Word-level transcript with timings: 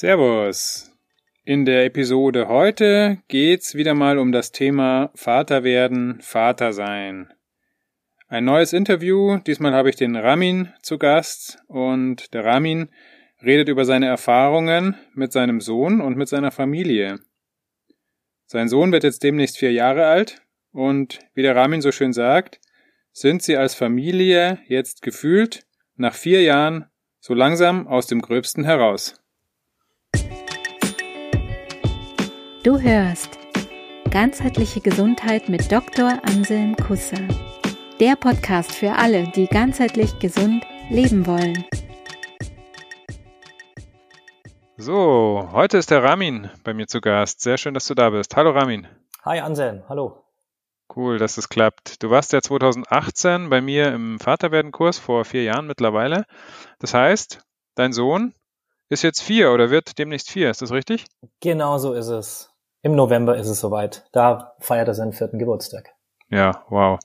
Servus. 0.00 0.92
In 1.44 1.64
der 1.64 1.84
Episode 1.84 2.46
heute 2.46 3.18
geht's 3.26 3.74
wieder 3.74 3.94
mal 3.94 4.18
um 4.18 4.30
das 4.30 4.52
Thema 4.52 5.10
Vater 5.16 5.64
werden, 5.64 6.20
Vater 6.20 6.72
sein. 6.72 7.32
Ein 8.28 8.44
neues 8.44 8.72
Interview, 8.72 9.38
diesmal 9.38 9.72
habe 9.72 9.90
ich 9.90 9.96
den 9.96 10.14
Ramin 10.14 10.72
zu 10.82 10.98
Gast 10.98 11.58
und 11.66 12.32
der 12.32 12.44
Ramin 12.44 12.90
redet 13.42 13.68
über 13.68 13.84
seine 13.84 14.06
Erfahrungen 14.06 14.94
mit 15.14 15.32
seinem 15.32 15.60
Sohn 15.60 16.00
und 16.00 16.16
mit 16.16 16.28
seiner 16.28 16.52
Familie. 16.52 17.18
Sein 18.46 18.68
Sohn 18.68 18.92
wird 18.92 19.02
jetzt 19.02 19.24
demnächst 19.24 19.58
vier 19.58 19.72
Jahre 19.72 20.06
alt 20.06 20.42
und 20.70 21.18
wie 21.34 21.42
der 21.42 21.56
Ramin 21.56 21.80
so 21.80 21.90
schön 21.90 22.12
sagt, 22.12 22.60
sind 23.10 23.42
sie 23.42 23.56
als 23.56 23.74
Familie 23.74 24.60
jetzt 24.68 25.02
gefühlt 25.02 25.66
nach 25.96 26.14
vier 26.14 26.42
Jahren 26.42 26.84
so 27.18 27.34
langsam 27.34 27.88
aus 27.88 28.06
dem 28.06 28.22
Gröbsten 28.22 28.62
heraus. 28.62 29.20
Du 32.64 32.80
hörst 32.80 33.38
Ganzheitliche 34.10 34.80
Gesundheit 34.80 35.48
mit 35.48 35.70
Dr. 35.70 36.18
Anselm 36.24 36.74
Kusser. 36.74 37.28
Der 38.00 38.16
Podcast 38.16 38.72
für 38.72 38.94
alle, 38.94 39.28
die 39.28 39.46
ganzheitlich 39.46 40.18
gesund 40.18 40.66
leben 40.90 41.24
wollen. 41.28 41.64
So, 44.76 45.48
heute 45.52 45.78
ist 45.78 45.92
der 45.92 46.02
Ramin 46.02 46.50
bei 46.64 46.74
mir 46.74 46.88
zu 46.88 47.00
Gast. 47.00 47.42
Sehr 47.42 47.58
schön, 47.58 47.74
dass 47.74 47.86
du 47.86 47.94
da 47.94 48.10
bist. 48.10 48.34
Hallo 48.34 48.50
Ramin. 48.50 48.88
Hi 49.24 49.38
Anselm, 49.38 49.84
hallo. 49.88 50.24
Cool, 50.94 51.18
dass 51.18 51.38
es 51.38 51.48
klappt. 51.48 52.02
Du 52.02 52.10
warst 52.10 52.32
ja 52.32 52.42
2018 52.42 53.50
bei 53.50 53.60
mir 53.60 53.92
im 53.92 54.18
Vaterwerden-Kurs 54.18 54.98
vor 54.98 55.24
vier 55.24 55.44
Jahren 55.44 55.68
mittlerweile. 55.68 56.24
Das 56.80 56.92
heißt, 56.92 57.40
dein 57.76 57.92
Sohn 57.92 58.34
ist 58.88 59.02
jetzt 59.02 59.22
vier 59.22 59.52
oder 59.52 59.70
wird 59.70 59.98
demnächst 59.98 60.30
vier, 60.30 60.50
ist 60.50 60.62
das 60.62 60.72
richtig? 60.72 61.04
Genau 61.40 61.78
so 61.78 61.92
ist 61.92 62.08
es. 62.08 62.50
Im 62.82 62.94
November 62.94 63.36
ist 63.36 63.48
es 63.48 63.60
soweit. 63.60 64.04
Da 64.12 64.54
feiert 64.60 64.88
er 64.88 64.94
seinen 64.94 65.12
vierten 65.12 65.38
Geburtstag. 65.38 65.90
Ja, 66.30 66.64
wow. 66.68 66.98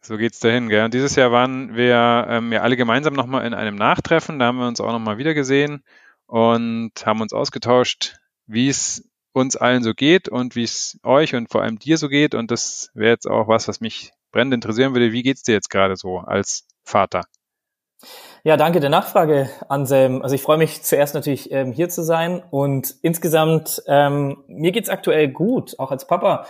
So 0.00 0.16
geht's 0.16 0.40
dahin, 0.40 0.68
gell? 0.68 0.84
Und 0.84 0.94
dieses 0.94 1.16
Jahr 1.16 1.32
waren 1.32 1.74
wir 1.74 2.26
ähm, 2.28 2.52
ja 2.52 2.62
alle 2.62 2.76
gemeinsam 2.76 3.12
nochmal 3.12 3.46
in 3.46 3.52
einem 3.52 3.76
Nachtreffen. 3.76 4.38
Da 4.38 4.46
haben 4.46 4.58
wir 4.58 4.66
uns 4.66 4.80
auch 4.80 4.92
nochmal 4.92 5.18
wieder 5.18 5.34
gesehen 5.34 5.84
und 6.26 6.92
haben 7.04 7.20
uns 7.20 7.32
ausgetauscht, 7.32 8.16
wie 8.46 8.68
es 8.68 9.08
uns 9.32 9.56
allen 9.56 9.82
so 9.82 9.94
geht 9.94 10.28
und 10.28 10.56
wie 10.56 10.64
es 10.64 10.98
euch 11.02 11.34
und 11.34 11.50
vor 11.50 11.62
allem 11.62 11.78
dir 11.78 11.98
so 11.98 12.08
geht. 12.08 12.34
Und 12.34 12.50
das 12.50 12.90
wäre 12.94 13.12
jetzt 13.12 13.26
auch 13.26 13.48
was, 13.48 13.68
was 13.68 13.80
mich 13.80 14.12
brennend 14.32 14.54
interessieren 14.54 14.94
würde. 14.94 15.12
Wie 15.12 15.22
geht's 15.22 15.42
dir 15.42 15.52
jetzt 15.52 15.70
gerade 15.70 15.96
so 15.96 16.18
als 16.18 16.66
Vater? 16.84 17.24
Ja, 18.44 18.56
danke 18.56 18.78
der 18.78 18.90
Nachfrage, 18.90 19.50
Anselm. 19.68 20.22
Also 20.22 20.34
ich 20.34 20.42
freue 20.42 20.58
mich 20.58 20.82
zuerst 20.82 21.14
natürlich 21.14 21.50
ähm, 21.50 21.72
hier 21.72 21.88
zu 21.88 22.02
sein 22.02 22.42
und 22.50 22.94
insgesamt 23.02 23.82
ähm, 23.86 24.44
mir 24.46 24.70
geht's 24.70 24.88
aktuell 24.88 25.28
gut, 25.28 25.78
auch 25.78 25.90
als 25.90 26.06
Papa. 26.06 26.46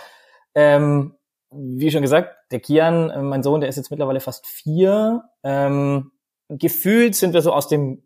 Ähm, 0.53 1.15
wie 1.51 1.89
schon 1.89 2.03
gesagt, 2.03 2.35
der 2.51 2.59
Kian, 2.59 3.09
äh, 3.09 3.21
mein 3.21 3.41
Sohn, 3.41 3.61
der 3.61 3.69
ist 3.69 3.77
jetzt 3.77 3.89
mittlerweile 3.89 4.19
fast 4.19 4.45
vier. 4.45 5.23
Ähm, 5.43 6.11
gefühlt 6.47 7.15
sind 7.15 7.33
wir 7.33 7.41
so 7.41 7.53
aus 7.53 7.67
dem 7.67 8.03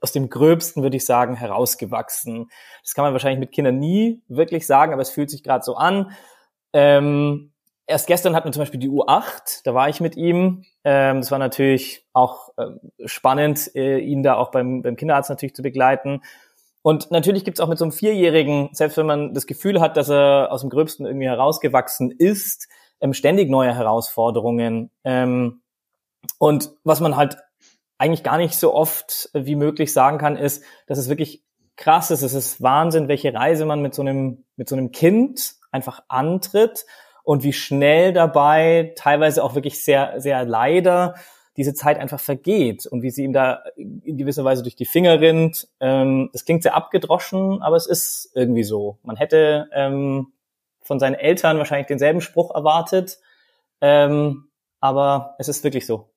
aus 0.00 0.12
dem 0.12 0.30
Gröbsten, 0.30 0.84
würde 0.84 0.96
ich 0.96 1.04
sagen, 1.04 1.34
herausgewachsen. 1.34 2.48
Das 2.82 2.94
kann 2.94 3.04
man 3.04 3.12
wahrscheinlich 3.12 3.40
mit 3.40 3.50
Kindern 3.50 3.80
nie 3.80 4.22
wirklich 4.28 4.68
sagen, 4.68 4.92
aber 4.92 5.02
es 5.02 5.10
fühlt 5.10 5.30
sich 5.30 5.42
gerade 5.42 5.64
so 5.64 5.74
an. 5.74 6.12
Ähm, 6.72 7.53
erst 7.86 8.06
gestern 8.06 8.34
hatten 8.34 8.48
wir 8.48 8.52
zum 8.52 8.62
Beispiel 8.62 8.80
die 8.80 8.90
U8, 8.90 9.62
da 9.64 9.74
war 9.74 9.88
ich 9.88 10.00
mit 10.00 10.16
ihm. 10.16 10.64
Ähm, 10.84 11.20
das 11.20 11.30
war 11.30 11.38
natürlich 11.38 12.04
auch 12.12 12.50
ähm, 12.58 12.80
spannend, 13.04 13.74
äh, 13.74 13.98
ihn 13.98 14.22
da 14.22 14.36
auch 14.36 14.50
beim, 14.50 14.82
beim 14.82 14.96
Kinderarzt 14.96 15.30
natürlich 15.30 15.54
zu 15.54 15.62
begleiten. 15.62 16.22
Und 16.82 17.10
natürlich 17.10 17.44
gibt's 17.44 17.60
auch 17.60 17.68
mit 17.68 17.78
so 17.78 17.84
einem 17.84 17.92
Vierjährigen, 17.92 18.70
selbst 18.72 18.96
wenn 18.96 19.06
man 19.06 19.32
das 19.32 19.46
Gefühl 19.46 19.80
hat, 19.80 19.96
dass 19.96 20.10
er 20.10 20.48
aus 20.50 20.60
dem 20.60 20.70
Gröbsten 20.70 21.06
irgendwie 21.06 21.26
herausgewachsen 21.26 22.10
ist, 22.10 22.68
ähm, 23.00 23.14
ständig 23.14 23.50
neue 23.50 23.74
Herausforderungen. 23.74 24.90
Ähm, 25.02 25.62
und 26.38 26.72
was 26.84 27.00
man 27.00 27.16
halt 27.16 27.38
eigentlich 27.98 28.22
gar 28.22 28.38
nicht 28.38 28.54
so 28.54 28.74
oft 28.74 29.30
wie 29.34 29.56
möglich 29.56 29.92
sagen 29.92 30.18
kann, 30.18 30.36
ist, 30.36 30.62
dass 30.86 30.98
es 30.98 31.08
wirklich 31.08 31.42
krass 31.76 32.10
ist. 32.10 32.22
Es 32.22 32.34
ist 32.34 32.62
Wahnsinn, 32.62 33.08
welche 33.08 33.32
Reise 33.32 33.64
man 33.66 33.80
mit 33.82 33.94
so 33.94 34.02
einem, 34.02 34.44
mit 34.56 34.68
so 34.68 34.76
einem 34.76 34.92
Kind 34.92 35.54
einfach 35.70 36.02
antritt 36.08 36.84
und 37.24 37.42
wie 37.42 37.52
schnell 37.52 38.12
dabei 38.12 38.92
teilweise 38.96 39.42
auch 39.42 39.54
wirklich 39.54 39.82
sehr, 39.82 40.20
sehr 40.20 40.44
leider 40.44 41.14
diese 41.56 41.74
Zeit 41.74 41.98
einfach 41.98 42.20
vergeht 42.20 42.86
und 42.86 43.02
wie 43.02 43.10
sie 43.10 43.24
ihm 43.24 43.32
da 43.32 43.62
in 43.76 44.18
gewisser 44.18 44.44
Weise 44.44 44.62
durch 44.62 44.76
die 44.76 44.84
Finger 44.84 45.20
rinnt. 45.20 45.68
Ähm, 45.80 46.30
das 46.32 46.44
klingt 46.44 46.62
sehr 46.62 46.74
abgedroschen, 46.74 47.62
aber 47.62 47.76
es 47.76 47.86
ist 47.86 48.30
irgendwie 48.34 48.64
so. 48.64 48.98
Man 49.02 49.16
hätte 49.16 49.68
ähm, 49.72 50.32
von 50.82 51.00
seinen 51.00 51.14
Eltern 51.14 51.58
wahrscheinlich 51.58 51.86
denselben 51.86 52.20
Spruch 52.20 52.54
erwartet, 52.54 53.18
ähm, 53.80 54.48
aber 54.80 55.34
es 55.38 55.48
ist 55.48 55.64
wirklich 55.64 55.86
so. 55.86 56.10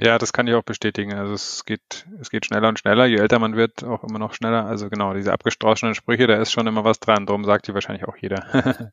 Ja, 0.00 0.16
das 0.16 0.32
kann 0.32 0.46
ich 0.46 0.54
auch 0.54 0.62
bestätigen. 0.62 1.12
Also 1.14 1.34
es 1.34 1.64
geht, 1.64 2.06
es 2.20 2.30
geht 2.30 2.46
schneller 2.46 2.68
und 2.68 2.78
schneller. 2.78 3.06
Je 3.06 3.16
älter 3.16 3.40
man 3.40 3.56
wird, 3.56 3.82
auch 3.84 4.04
immer 4.04 4.20
noch 4.20 4.32
schneller. 4.32 4.64
Also 4.64 4.88
genau, 4.88 5.12
diese 5.12 5.32
abgestrauschenen 5.32 5.96
Sprüche, 5.96 6.28
da 6.28 6.36
ist 6.36 6.52
schon 6.52 6.68
immer 6.68 6.84
was 6.84 7.00
dran. 7.00 7.26
Darum 7.26 7.44
sagt 7.44 7.66
die 7.66 7.74
wahrscheinlich 7.74 8.06
auch 8.06 8.16
jeder. 8.16 8.92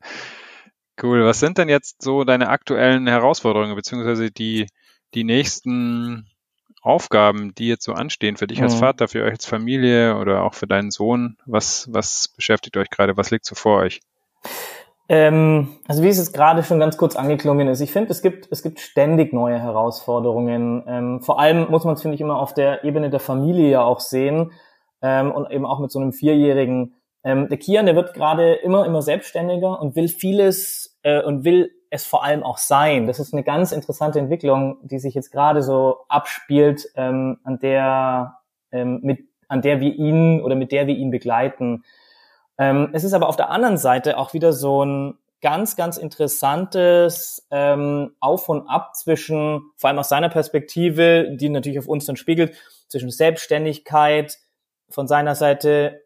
cool. 1.02 1.24
Was 1.24 1.40
sind 1.40 1.58
denn 1.58 1.68
jetzt 1.68 2.02
so 2.02 2.24
deine 2.24 2.48
aktuellen 2.48 3.06
Herausforderungen, 3.06 3.74
beziehungsweise 3.74 4.30
die, 4.30 4.66
die 5.14 5.24
nächsten 5.24 6.26
Aufgaben, 6.82 7.54
die 7.54 7.68
jetzt 7.68 7.84
so 7.84 7.92
anstehen 7.92 8.36
für 8.36 8.46
dich 8.46 8.62
als 8.62 8.76
mhm. 8.76 8.80
Vater, 8.80 9.08
für 9.08 9.24
euch 9.24 9.32
als 9.32 9.46
Familie 9.46 10.16
oder 10.18 10.42
auch 10.42 10.54
für 10.54 10.66
deinen 10.66 10.90
Sohn? 10.90 11.36
Was, 11.46 11.88
was 11.92 12.28
beschäftigt 12.28 12.76
euch 12.76 12.90
gerade? 12.90 13.16
Was 13.16 13.30
liegt 13.30 13.44
so 13.44 13.54
vor 13.54 13.80
euch? 13.80 14.00
Ähm, 15.08 15.68
also 15.86 16.02
wie 16.02 16.08
es 16.08 16.18
jetzt 16.18 16.34
gerade 16.34 16.64
schon 16.64 16.80
ganz 16.80 16.96
kurz 16.96 17.14
angeklungen 17.14 17.68
ist, 17.68 17.80
ich 17.80 17.92
finde, 17.92 18.10
es 18.10 18.22
gibt, 18.22 18.48
es 18.50 18.62
gibt 18.62 18.80
ständig 18.80 19.32
neue 19.32 19.60
Herausforderungen. 19.60 20.82
Ähm, 20.86 21.22
vor 21.22 21.38
allem 21.38 21.70
muss 21.70 21.84
man 21.84 21.94
es, 21.94 22.02
finde 22.02 22.16
ich, 22.16 22.20
immer 22.20 22.38
auf 22.38 22.54
der 22.54 22.82
Ebene 22.84 23.08
der 23.10 23.20
Familie 23.20 23.70
ja 23.70 23.82
auch 23.82 24.00
sehen 24.00 24.52
ähm, 25.02 25.30
und 25.30 25.50
eben 25.50 25.64
auch 25.64 25.78
mit 25.78 25.92
so 25.92 26.00
einem 26.00 26.12
Vierjährigen. 26.12 26.95
Ähm, 27.26 27.48
der 27.48 27.58
Kian, 27.58 27.86
der 27.86 27.96
wird 27.96 28.14
gerade 28.14 28.54
immer, 28.54 28.86
immer 28.86 29.02
selbstständiger 29.02 29.80
und 29.80 29.96
will 29.96 30.06
vieles 30.06 30.96
äh, 31.02 31.20
und 31.20 31.44
will 31.44 31.72
es 31.90 32.06
vor 32.06 32.22
allem 32.22 32.44
auch 32.44 32.56
sein. 32.56 33.08
Das 33.08 33.18
ist 33.18 33.32
eine 33.32 33.42
ganz 33.42 33.72
interessante 33.72 34.20
Entwicklung, 34.20 34.78
die 34.82 35.00
sich 35.00 35.14
jetzt 35.14 35.32
gerade 35.32 35.60
so 35.62 35.96
abspielt, 36.08 36.88
ähm, 36.94 37.38
an 37.42 37.58
der 37.58 38.36
ähm, 38.70 39.00
mit 39.02 39.24
an 39.48 39.60
der 39.60 39.80
wir 39.80 39.92
ihn 39.92 40.40
oder 40.40 40.54
mit 40.54 40.70
der 40.70 40.86
wir 40.86 40.94
ihn 40.94 41.10
begleiten. 41.10 41.82
Ähm, 42.58 42.90
es 42.92 43.02
ist 43.02 43.12
aber 43.12 43.28
auf 43.28 43.36
der 43.36 43.50
anderen 43.50 43.76
Seite 43.76 44.18
auch 44.18 44.32
wieder 44.32 44.52
so 44.52 44.84
ein 44.84 45.18
ganz, 45.42 45.76
ganz 45.76 45.96
interessantes 45.96 47.46
ähm, 47.50 48.12
Auf 48.20 48.48
und 48.48 48.68
Ab 48.68 48.94
zwischen, 48.94 49.62
vor 49.76 49.88
allem 49.90 49.98
aus 49.98 50.08
seiner 50.08 50.28
Perspektive, 50.28 51.36
die 51.36 51.48
natürlich 51.48 51.78
auf 51.78 51.88
uns 51.88 52.06
dann 52.06 52.16
spiegelt, 52.16 52.54
zwischen 52.88 53.10
Selbstständigkeit 53.10 54.38
von 54.88 55.08
seiner 55.08 55.34
Seite 55.34 56.05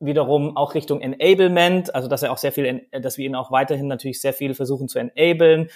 wiederum 0.00 0.56
auch 0.56 0.74
Richtung 0.74 1.00
Enablement, 1.00 1.94
also 1.94 2.08
dass 2.08 2.22
er 2.22 2.32
auch 2.32 2.38
sehr 2.38 2.52
viel, 2.52 2.86
dass 2.92 3.18
wir 3.18 3.26
ihn 3.26 3.34
auch 3.36 3.50
weiterhin 3.50 3.86
natürlich 3.86 4.20
sehr 4.20 4.32
viel 4.32 4.54
versuchen 4.54 4.88
zu 4.88 4.98
enablen. 4.98 5.70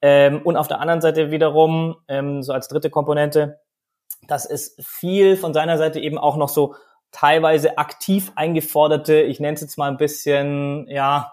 Ähm, 0.00 0.42
und 0.42 0.56
auf 0.56 0.68
der 0.68 0.80
anderen 0.80 1.00
Seite 1.00 1.30
wiederum, 1.30 1.96
ähm, 2.08 2.42
so 2.42 2.52
als 2.52 2.68
dritte 2.68 2.90
Komponente, 2.90 3.60
dass 4.26 4.46
es 4.46 4.76
viel 4.80 5.36
von 5.36 5.54
seiner 5.54 5.78
Seite 5.78 6.00
eben 6.00 6.18
auch 6.18 6.36
noch 6.36 6.48
so 6.48 6.74
teilweise 7.12 7.78
aktiv 7.78 8.32
eingeforderte, 8.34 9.20
ich 9.22 9.38
nenne 9.38 9.54
es 9.54 9.60
jetzt 9.60 9.78
mal 9.78 9.90
ein 9.90 9.96
bisschen, 9.96 10.86
ja, 10.88 11.32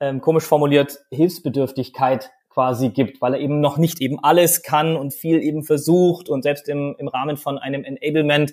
ähm, 0.00 0.20
komisch 0.20 0.44
formuliert, 0.44 1.00
Hilfsbedürftigkeit 1.10 2.30
quasi 2.48 2.88
gibt, 2.88 3.20
weil 3.20 3.34
er 3.34 3.40
eben 3.40 3.60
noch 3.60 3.76
nicht 3.76 4.00
eben 4.00 4.18
alles 4.22 4.62
kann 4.62 4.96
und 4.96 5.14
viel 5.14 5.40
eben 5.42 5.62
versucht 5.62 6.28
und 6.28 6.42
selbst 6.42 6.68
im, 6.68 6.96
im 6.98 7.06
Rahmen 7.06 7.36
von 7.36 7.58
einem 7.58 7.84
Enablement 7.84 8.52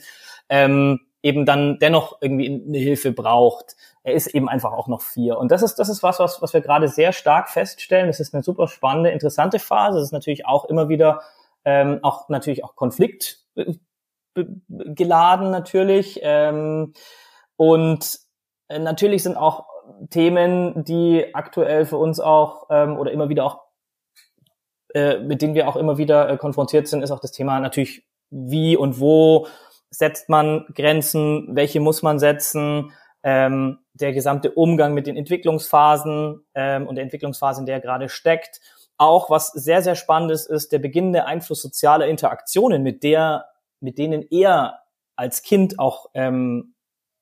ähm, 0.49 0.99
eben 1.23 1.45
dann 1.45 1.79
dennoch 1.79 2.17
irgendwie 2.21 2.63
eine 2.67 2.77
Hilfe 2.77 3.11
braucht. 3.11 3.75
Er 4.03 4.13
ist 4.13 4.27
eben 4.27 4.47
einfach 4.47 4.71
auch 4.71 4.87
noch 4.87 5.01
vier. 5.01 5.37
Und 5.37 5.51
das 5.51 5.61
ist, 5.61 5.75
das 5.75 5.89
ist 5.89 6.03
was, 6.03 6.19
was, 6.19 6.41
was 6.41 6.53
wir 6.53 6.61
gerade 6.61 6.87
sehr 6.87 7.11
stark 7.11 7.49
feststellen. 7.49 8.07
Das 8.07 8.19
ist 8.19 8.33
eine 8.33 8.43
super 8.43 8.67
spannende, 8.67 9.09
interessante 9.09 9.59
Phase. 9.59 9.97
Das 9.97 10.07
ist 10.07 10.13
natürlich 10.13 10.45
auch 10.45 10.65
immer 10.65 10.89
wieder 10.89 11.21
ähm, 11.65 11.99
auch 12.01 12.29
natürlich 12.29 12.63
auch 12.63 12.75
Konflikt 12.75 13.43
geladen 14.35 15.51
natürlich. 15.51 16.19
Ähm, 16.23 16.93
und 17.55 18.19
äh, 18.69 18.79
natürlich 18.79 19.23
sind 19.23 19.35
auch 19.35 19.65
Themen, 20.09 20.83
die 20.83 21.33
aktuell 21.33 21.85
für 21.85 21.97
uns 21.97 22.19
auch 22.19 22.67
ähm, 22.69 22.97
oder 22.97 23.11
immer 23.11 23.29
wieder 23.29 23.45
auch, 23.45 23.61
äh, 24.93 25.17
mit 25.19 25.41
denen 25.41 25.55
wir 25.55 25.67
auch 25.67 25.75
immer 25.75 25.97
wieder 25.97 26.29
äh, 26.29 26.37
konfrontiert 26.37 26.87
sind, 26.87 27.01
ist 27.01 27.11
auch 27.11 27.19
das 27.19 27.31
Thema 27.31 27.59
natürlich, 27.59 28.05
wie 28.29 28.77
und 28.77 28.99
wo 28.99 29.47
setzt 29.89 30.29
man 30.29 30.65
Grenzen, 30.75 31.55
welche 31.55 31.79
muss 31.79 32.01
man 32.01 32.19
setzen, 32.19 32.91
ähm, 33.23 33.79
der 33.93 34.13
gesamte 34.13 34.51
Umgang 34.51 34.93
mit 34.93 35.07
den 35.07 35.17
Entwicklungsphasen 35.17 36.45
ähm, 36.53 36.87
und 36.87 36.95
der 36.95 37.03
Entwicklungsphase, 37.03 37.61
in 37.61 37.65
der 37.65 37.75
er 37.75 37.81
gerade 37.81 38.09
steckt. 38.09 38.61
Auch 38.97 39.29
was 39.29 39.47
sehr, 39.47 39.81
sehr 39.81 39.95
spannend 39.95 40.31
ist, 40.31 40.47
ist 40.47 40.71
der 40.71 40.79
beginnende 40.79 41.25
Einfluss 41.25 41.61
sozialer 41.61 42.07
Interaktionen, 42.07 42.83
mit 42.83 43.03
der 43.03 43.45
mit 43.79 43.97
denen 43.97 44.25
er 44.31 44.79
als 45.15 45.41
Kind 45.41 45.79
auch 45.79 46.09
ähm, 46.13 46.73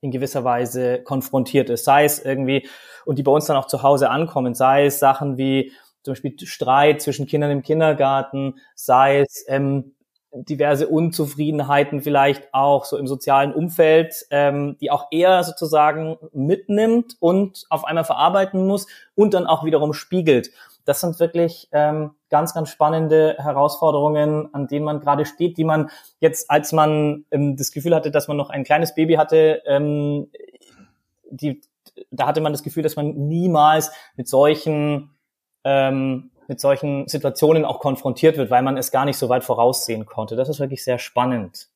in 0.02 0.12
gewisser 0.12 0.44
Weise 0.44 1.02
konfrontiert 1.04 1.70
ist, 1.70 1.86
sei 1.86 2.06
es 2.06 2.24
irgendwie, 2.24 2.68
und 3.06 3.18
die 3.18 3.24
bei 3.24 3.32
uns 3.32 3.46
dann 3.46 3.58
auch 3.58 3.68
zu 3.68 3.82
Hause 3.84 4.10
ankommen, 4.10 4.54
sei 4.54 4.86
es 4.86 5.00
Sachen 5.00 5.38
wie 5.38 5.72
zum 6.04 6.14
Beispiel 6.14 6.38
Streit 6.46 7.02
zwischen 7.02 7.26
Kindern 7.26 7.52
im 7.52 7.64
Kindergarten, 7.64 8.60
sei 8.76 9.20
es 9.22 9.44
ähm, 9.48 9.95
diverse 10.36 10.88
Unzufriedenheiten 10.88 12.02
vielleicht 12.02 12.54
auch 12.54 12.86
so 12.86 12.98
im 12.98 13.08
sozialen 13.08 13.54
Umfeld, 13.54 14.26
ähm, 14.32 14.78
die 14.82 14.92
auch 14.92 15.08
eher 15.12 15.44
sozusagen 15.44 16.18
mitnimmt 16.34 17.16
und 17.20 17.66
auf 17.70 17.86
einmal 17.86 18.04
verarbeiten 18.04 18.68
muss 18.68 18.88
und 19.16 19.34
dann 19.34 19.48
auch 19.48 19.64
wiederum 19.64 19.94
spiegelt. 19.94 20.52
Das 20.84 21.02
sind 21.02 21.20
wirklich 21.20 21.68
ähm, 21.72 22.12
ganz, 22.30 22.54
ganz 22.54 22.70
spannende 22.70 23.38
Herausforderungen, 23.40 24.54
an 24.54 24.68
denen 24.68 24.86
man 24.86 25.00
gerade 25.00 25.26
steht, 25.26 25.58
die 25.58 25.64
man 25.64 25.90
jetzt, 26.20 26.52
als 26.52 26.74
man 26.74 27.26
ähm, 27.32 27.56
das 27.56 27.72
Gefühl 27.72 27.96
hatte, 27.96 28.12
dass 28.12 28.28
man 28.28 28.38
noch 28.38 28.50
ein 28.50 28.64
kleines 28.64 28.94
Baby 28.94 29.16
hatte, 29.16 29.64
ähm, 29.66 30.30
die, 31.30 31.62
da 32.12 32.28
hatte 32.28 32.42
man 32.42 32.52
das 32.52 32.62
Gefühl, 32.62 32.84
dass 32.84 32.96
man 32.96 33.28
niemals 33.28 33.92
mit 34.16 34.28
solchen 34.28 35.16
ähm, 35.64 36.30
mit 36.48 36.60
solchen 36.60 37.08
Situationen 37.08 37.66
auch 37.66 37.80
konfrontiert 37.80 38.38
wird, 38.38 38.50
weil 38.50 38.62
man 38.62 38.78
es 38.78 38.92
gar 38.92 39.06
nicht 39.06 39.18
so 39.18 39.30
weit 39.30 39.44
voraussehen 39.44 40.06
konnte. 40.06 40.36
Das 40.36 40.50
ist 40.50 40.60
wirklich 40.60 40.84
sehr 40.84 41.00
spannend. 41.00 41.70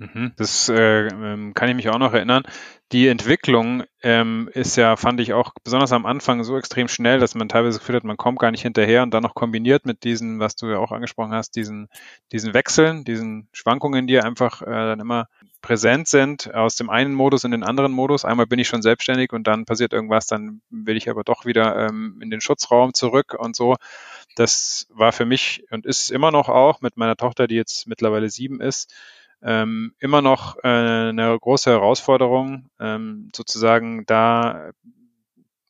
Mhm. 0.00 0.32
Das 0.36 0.70
äh, 0.70 1.08
ähm, 1.08 1.52
kann 1.52 1.68
ich 1.68 1.74
mich 1.74 1.90
auch 1.90 1.98
noch 1.98 2.14
erinnern. 2.14 2.42
Die 2.90 3.06
Entwicklung 3.06 3.84
ähm, 4.02 4.48
ist 4.54 4.76
ja, 4.76 4.96
fand 4.96 5.20
ich 5.20 5.34
auch 5.34 5.52
besonders 5.62 5.92
am 5.92 6.06
Anfang 6.06 6.42
so 6.42 6.56
extrem 6.56 6.88
schnell, 6.88 7.20
dass 7.20 7.34
man 7.34 7.50
teilweise 7.50 7.78
gefühlt 7.78 7.96
hat, 7.96 8.04
man 8.04 8.16
kommt 8.16 8.38
gar 8.38 8.50
nicht 8.50 8.62
hinterher 8.62 9.02
und 9.02 9.12
dann 9.12 9.22
noch 9.22 9.34
kombiniert 9.34 9.84
mit 9.84 10.02
diesen, 10.02 10.40
was 10.40 10.56
du 10.56 10.68
ja 10.68 10.78
auch 10.78 10.90
angesprochen 10.90 11.32
hast, 11.32 11.54
diesen, 11.54 11.90
diesen 12.32 12.54
Wechseln, 12.54 13.04
diesen 13.04 13.48
Schwankungen, 13.52 14.06
die 14.06 14.18
einfach 14.18 14.62
äh, 14.62 14.70
dann 14.70 15.00
immer 15.00 15.26
präsent 15.60 16.08
sind, 16.08 16.54
aus 16.54 16.76
dem 16.76 16.88
einen 16.88 17.12
Modus 17.12 17.44
in 17.44 17.50
den 17.50 17.62
anderen 17.62 17.92
Modus. 17.92 18.24
Einmal 18.24 18.46
bin 18.46 18.58
ich 18.58 18.68
schon 18.68 18.80
selbstständig 18.80 19.34
und 19.34 19.46
dann 19.46 19.66
passiert 19.66 19.92
irgendwas, 19.92 20.26
dann 20.26 20.62
will 20.70 20.96
ich 20.96 21.10
aber 21.10 21.24
doch 21.24 21.44
wieder 21.44 21.76
ähm, 21.76 22.18
in 22.22 22.30
den 22.30 22.40
Schutzraum 22.40 22.94
zurück 22.94 23.36
und 23.38 23.54
so. 23.54 23.76
Das 24.34 24.86
war 24.88 25.12
für 25.12 25.26
mich 25.26 25.64
und 25.70 25.84
ist 25.84 26.10
immer 26.10 26.30
noch 26.30 26.48
auch 26.48 26.80
mit 26.80 26.96
meiner 26.96 27.16
Tochter, 27.16 27.46
die 27.46 27.56
jetzt 27.56 27.86
mittlerweile 27.86 28.30
sieben 28.30 28.62
ist, 28.62 28.94
ähm, 29.42 29.94
immer 29.98 30.22
noch 30.22 30.56
äh, 30.62 30.68
eine 30.68 31.38
große 31.38 31.70
Herausforderung, 31.70 32.68
ähm, 32.78 33.30
sozusagen 33.34 34.04
da 34.06 34.70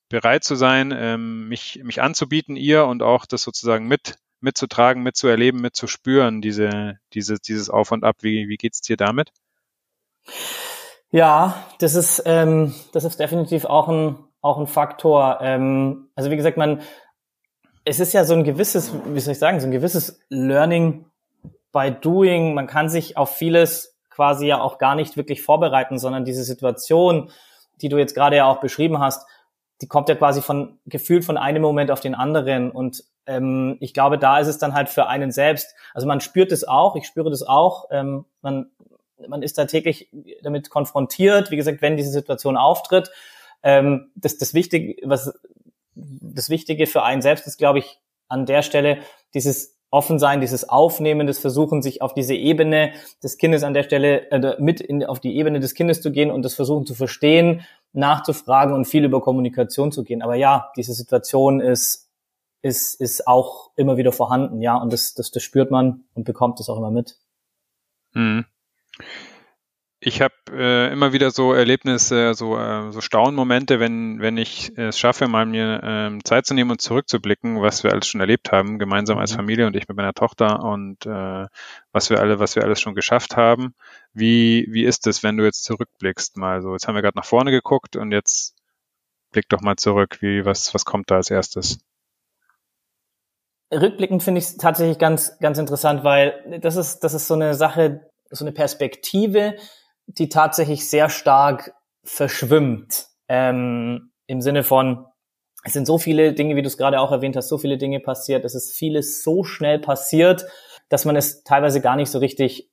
bereit 0.08 0.44
zu 0.44 0.56
sein, 0.56 0.92
ähm, 0.94 1.48
mich, 1.48 1.80
mich 1.84 2.02
anzubieten, 2.02 2.56
ihr 2.56 2.84
und 2.86 3.02
auch 3.02 3.26
das 3.26 3.42
sozusagen 3.42 3.86
mit 3.86 4.18
mitzutragen, 4.40 5.02
mitzuerleben, 5.02 5.60
mitzuspüren, 5.60 6.40
diese, 6.40 6.98
diese, 7.12 7.38
dieses 7.38 7.70
Auf 7.70 7.92
und 7.92 8.04
Ab. 8.04 8.16
Wie, 8.20 8.48
wie 8.48 8.56
geht's 8.56 8.80
dir 8.80 8.96
damit? 8.96 9.30
Ja, 11.10 11.66
das 11.78 11.94
ist, 11.94 12.22
ähm, 12.24 12.74
das 12.92 13.04
ist 13.04 13.20
definitiv 13.20 13.64
auch 13.64 13.88
ein, 13.88 14.16
auch 14.40 14.58
ein 14.58 14.66
Faktor. 14.66 15.38
Ähm, 15.42 16.08
also 16.14 16.30
wie 16.30 16.36
gesagt, 16.36 16.56
man, 16.56 16.80
es 17.84 18.00
ist 18.00 18.12
ja 18.12 18.24
so 18.24 18.34
ein 18.34 18.44
gewisses, 18.44 18.92
wie 19.06 19.20
soll 19.20 19.32
ich 19.32 19.38
sagen, 19.38 19.60
so 19.60 19.66
ein 19.66 19.72
gewisses 19.72 20.20
Learning 20.28 21.06
by 21.72 21.90
Doing. 21.90 22.54
Man 22.54 22.66
kann 22.66 22.88
sich 22.88 23.16
auf 23.16 23.36
vieles 23.36 23.96
quasi 24.10 24.46
ja 24.46 24.60
auch 24.60 24.78
gar 24.78 24.94
nicht 24.94 25.16
wirklich 25.16 25.42
vorbereiten, 25.42 25.98
sondern 25.98 26.24
diese 26.24 26.44
Situation, 26.44 27.30
die 27.80 27.88
du 27.88 27.98
jetzt 27.98 28.14
gerade 28.14 28.36
ja 28.36 28.46
auch 28.46 28.60
beschrieben 28.60 28.98
hast, 28.98 29.26
die 29.80 29.88
kommt 29.88 30.08
ja 30.08 30.14
quasi 30.14 30.42
von 30.42 30.78
gefühlt 30.86 31.24
von 31.24 31.36
einem 31.36 31.62
Moment 31.62 31.90
auf 31.90 32.00
den 32.00 32.14
anderen. 32.14 32.70
Und 32.70 33.04
ähm, 33.26 33.78
ich 33.80 33.94
glaube, 33.94 34.18
da 34.18 34.38
ist 34.38 34.48
es 34.48 34.58
dann 34.58 34.74
halt 34.74 34.88
für 34.88 35.06
einen 35.06 35.32
selbst. 35.32 35.74
Also 35.94 36.06
man 36.06 36.20
spürt 36.20 36.52
es 36.52 36.66
auch, 36.66 36.96
ich 36.96 37.06
spüre 37.06 37.30
das 37.30 37.42
auch. 37.42 37.86
Ähm, 37.90 38.26
man, 38.42 38.70
man 39.26 39.42
ist 39.42 39.56
da 39.56 39.64
täglich 39.64 40.10
damit 40.42 40.68
konfrontiert. 40.70 41.50
Wie 41.50 41.56
gesagt, 41.56 41.80
wenn 41.80 41.96
diese 41.96 42.10
Situation 42.10 42.56
auftritt, 42.56 43.10
ähm, 43.62 44.10
das, 44.14 44.36
das 44.36 44.52
Wichtige, 44.54 44.96
was 45.08 45.32
das 45.94 46.50
Wichtige 46.50 46.86
für 46.86 47.02
einen 47.02 47.22
selbst 47.22 47.46
ist, 47.46 47.58
glaube 47.58 47.78
ich, 47.78 48.00
an 48.28 48.46
der 48.46 48.62
Stelle 48.62 48.98
dieses 49.34 49.79
offen 49.90 50.18
sein, 50.18 50.40
dieses 50.40 50.68
Aufnehmen, 50.68 51.26
das 51.26 51.38
Versuchen, 51.38 51.82
sich 51.82 52.02
auf 52.02 52.14
diese 52.14 52.34
Ebene 52.34 52.92
des 53.22 53.38
Kindes 53.38 53.62
an 53.62 53.74
der 53.74 53.82
Stelle 53.82 54.30
äh, 54.30 54.56
mit 54.60 54.80
in, 54.80 55.04
auf 55.04 55.20
die 55.20 55.36
Ebene 55.36 55.60
des 55.60 55.74
Kindes 55.74 56.00
zu 56.00 56.12
gehen 56.12 56.30
und 56.30 56.42
das 56.44 56.54
Versuchen 56.54 56.86
zu 56.86 56.94
verstehen, 56.94 57.62
nachzufragen 57.92 58.74
und 58.74 58.86
viel 58.86 59.04
über 59.04 59.20
Kommunikation 59.20 59.90
zu 59.90 60.04
gehen. 60.04 60.22
Aber 60.22 60.36
ja, 60.36 60.70
diese 60.76 60.92
Situation 60.92 61.60
ist 61.60 62.08
ist 62.62 63.00
ist 63.00 63.26
auch 63.26 63.70
immer 63.76 63.96
wieder 63.96 64.12
vorhanden, 64.12 64.60
ja, 64.60 64.76
und 64.76 64.92
das 64.92 65.14
das, 65.14 65.30
das 65.30 65.42
spürt 65.42 65.70
man 65.70 66.04
und 66.14 66.24
bekommt 66.24 66.60
das 66.60 66.68
auch 66.68 66.76
immer 66.76 66.90
mit. 66.90 67.16
Mhm 68.12 68.44
ich 70.02 70.22
habe 70.22 70.34
äh, 70.50 70.90
immer 70.90 71.12
wieder 71.12 71.30
so 71.30 71.52
Erlebnisse, 71.52 72.32
so, 72.32 72.56
äh, 72.56 72.90
so 72.90 73.02
Staunmomente, 73.02 73.80
wenn, 73.80 74.18
wenn 74.20 74.38
ich 74.38 74.72
es 74.76 74.98
schaffe, 74.98 75.28
mal 75.28 75.44
mir 75.44 75.80
ähm, 75.84 76.24
Zeit 76.24 76.46
zu 76.46 76.54
nehmen 76.54 76.70
und 76.70 76.80
zurückzublicken, 76.80 77.60
was 77.60 77.84
wir 77.84 77.92
alles 77.92 78.06
schon 78.06 78.22
erlebt 78.22 78.50
haben, 78.50 78.78
gemeinsam 78.78 79.18
als 79.18 79.32
mhm. 79.32 79.36
Familie 79.36 79.66
und 79.66 79.76
ich 79.76 79.88
mit 79.88 79.96
meiner 79.98 80.14
Tochter 80.14 80.64
und 80.64 81.04
äh, 81.04 81.46
was 81.92 82.08
wir 82.08 82.18
alle, 82.18 82.38
was 82.38 82.56
wir 82.56 82.64
alles 82.64 82.80
schon 82.80 82.94
geschafft 82.94 83.36
haben. 83.36 83.74
Wie, 84.14 84.66
wie 84.70 84.84
ist 84.84 85.06
es, 85.06 85.22
wenn 85.22 85.36
du 85.36 85.44
jetzt 85.44 85.64
zurückblickst 85.64 86.38
mal 86.38 86.62
so? 86.62 86.72
Jetzt 86.72 86.88
haben 86.88 86.94
wir 86.94 87.02
gerade 87.02 87.18
nach 87.18 87.26
vorne 87.26 87.50
geguckt 87.50 87.96
und 87.96 88.10
jetzt 88.10 88.56
blick 89.32 89.50
doch 89.50 89.60
mal 89.60 89.76
zurück. 89.76 90.22
Wie, 90.22 90.46
was, 90.46 90.72
was 90.72 90.86
kommt 90.86 91.10
da 91.10 91.16
als 91.16 91.30
erstes? 91.30 91.78
Rückblickend 93.70 94.22
finde 94.22 94.38
ich 94.38 94.46
es 94.46 94.56
tatsächlich 94.56 94.98
ganz, 94.98 95.38
ganz 95.40 95.58
interessant, 95.58 96.04
weil 96.04 96.58
das 96.62 96.76
ist, 96.76 97.00
das 97.00 97.12
ist 97.12 97.28
so 97.28 97.34
eine 97.34 97.54
Sache, 97.54 98.10
so 98.30 98.44
eine 98.44 98.52
Perspektive, 98.52 99.56
die 100.18 100.28
tatsächlich 100.28 100.88
sehr 100.88 101.08
stark 101.08 101.72
verschwimmt. 102.02 103.06
Ähm, 103.28 104.12
Im 104.26 104.40
Sinne 104.40 104.62
von, 104.62 105.06
es 105.64 105.72
sind 105.72 105.86
so 105.86 105.98
viele 105.98 106.32
Dinge, 106.32 106.56
wie 106.56 106.62
du 106.62 106.68
es 106.68 106.78
gerade 106.78 107.00
auch 107.00 107.12
erwähnt 107.12 107.36
hast, 107.36 107.48
so 107.48 107.58
viele 107.58 107.78
Dinge 107.78 108.00
passiert, 108.00 108.44
es 108.44 108.54
ist 108.54 108.72
vieles 108.76 109.22
so 109.22 109.44
schnell 109.44 109.78
passiert, 109.78 110.46
dass 110.88 111.04
man 111.04 111.16
es 111.16 111.44
teilweise 111.44 111.80
gar 111.80 111.96
nicht 111.96 112.10
so 112.10 112.18
richtig 112.18 112.70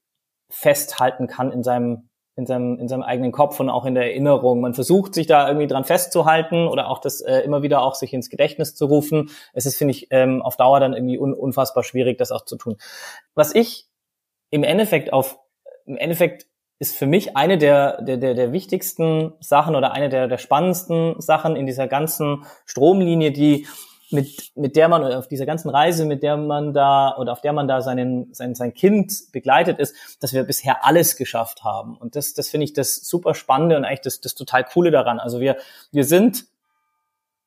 festhalten 0.50 1.28
kann 1.28 1.52
in 1.52 1.64
seinem, 1.64 2.10
in 2.36 2.46
seinem, 2.46 2.80
in 2.80 2.88
seinem 2.88 3.04
eigenen 3.04 3.32
Kopf 3.32 3.60
und 3.60 3.70
auch 3.70 3.86
in 3.86 3.94
der 3.94 4.06
Erinnerung. 4.06 4.62
Man 4.62 4.74
versucht 4.74 5.14
sich 5.14 5.28
da 5.28 5.48
irgendwie 5.48 5.68
dran 5.68 5.84
festzuhalten 5.84 6.68
oder 6.68 6.88
auch 6.88 7.00
das 7.00 7.22
äh, 7.22 7.40
immer 7.40 7.62
wieder 7.62 7.82
auch 7.82 7.96
sich 7.96 8.14
ins 8.14 8.30
Gedächtnis 8.30 8.74
zu 8.74 8.86
rufen. 8.86 9.30
Es 9.54 9.66
ist, 9.66 9.78
finde 9.78 9.92
ich, 9.92 10.08
ähm, 10.12 10.42
auf 10.42 10.56
Dauer 10.56 10.80
dann 10.80 10.94
irgendwie 10.94 11.20
un 11.20 11.34
unfassbar 11.34 11.84
schwierig, 11.84 12.18
das 12.18 12.32
auch 12.32 12.46
zu 12.46 12.56
tun. 12.56 12.78
Was 13.36 13.54
ich 13.54 13.88
im 14.50 14.64
Endeffekt 14.64 15.12
auf, 15.12 15.40
im 15.86 15.98
Endeffekt 15.98 16.48
ist 16.80 16.96
für 16.96 17.08
mich 17.08 17.36
eine 17.36 17.58
der, 17.58 18.02
der, 18.02 18.18
der, 18.18 18.34
der 18.34 18.52
wichtigsten 18.52 19.34
Sachen 19.40 19.76
oder 19.76 19.94
eine 19.94 20.10
der, 20.10 20.28
der 20.28 20.38
spannendsten 20.38 21.20
Sachen 21.20 21.56
in 21.56 21.66
dieser 21.66 21.88
ganzen 21.88 22.46
Stromlinie, 22.66 23.32
die 23.32 23.68
mit, 24.10 24.52
mit 24.56 24.76
der 24.76 24.88
man 24.88 25.04
auf 25.04 25.28
dieser 25.28 25.46
ganzen 25.46 25.70
Reise, 25.70 26.06
mit 26.06 26.24
der 26.24 26.38
man 26.38 26.74
da 26.74 27.18
oder 27.18 27.34
auf 27.34 27.42
der 27.42 27.52
man 27.52 27.68
da 27.68 27.82
seinen, 27.82 28.34
sein, 28.34 28.56
sein 28.56 28.74
Kind 28.74 29.14
begleitet 29.34 29.80
ist, 29.80 29.96
dass 30.22 30.34
wir 30.34 30.44
bisher 30.44 30.86
alles 30.86 31.18
geschafft 31.18 31.64
haben. 31.64 31.98
Und 31.98 32.16
das, 32.16 32.34
das 32.34 32.50
finde 32.50 32.66
ich 32.66 32.74
das 32.74 32.96
super 32.96 33.34
Spannende 33.34 33.76
und 33.76 33.84
eigentlich 33.84 34.02
das, 34.02 34.22
das 34.22 34.36
total 34.36 34.64
Coole 34.64 34.92
daran. 34.92 35.20
Also 35.20 35.40
wir, 35.40 35.58
wir 35.92 36.06
sind 36.06 36.46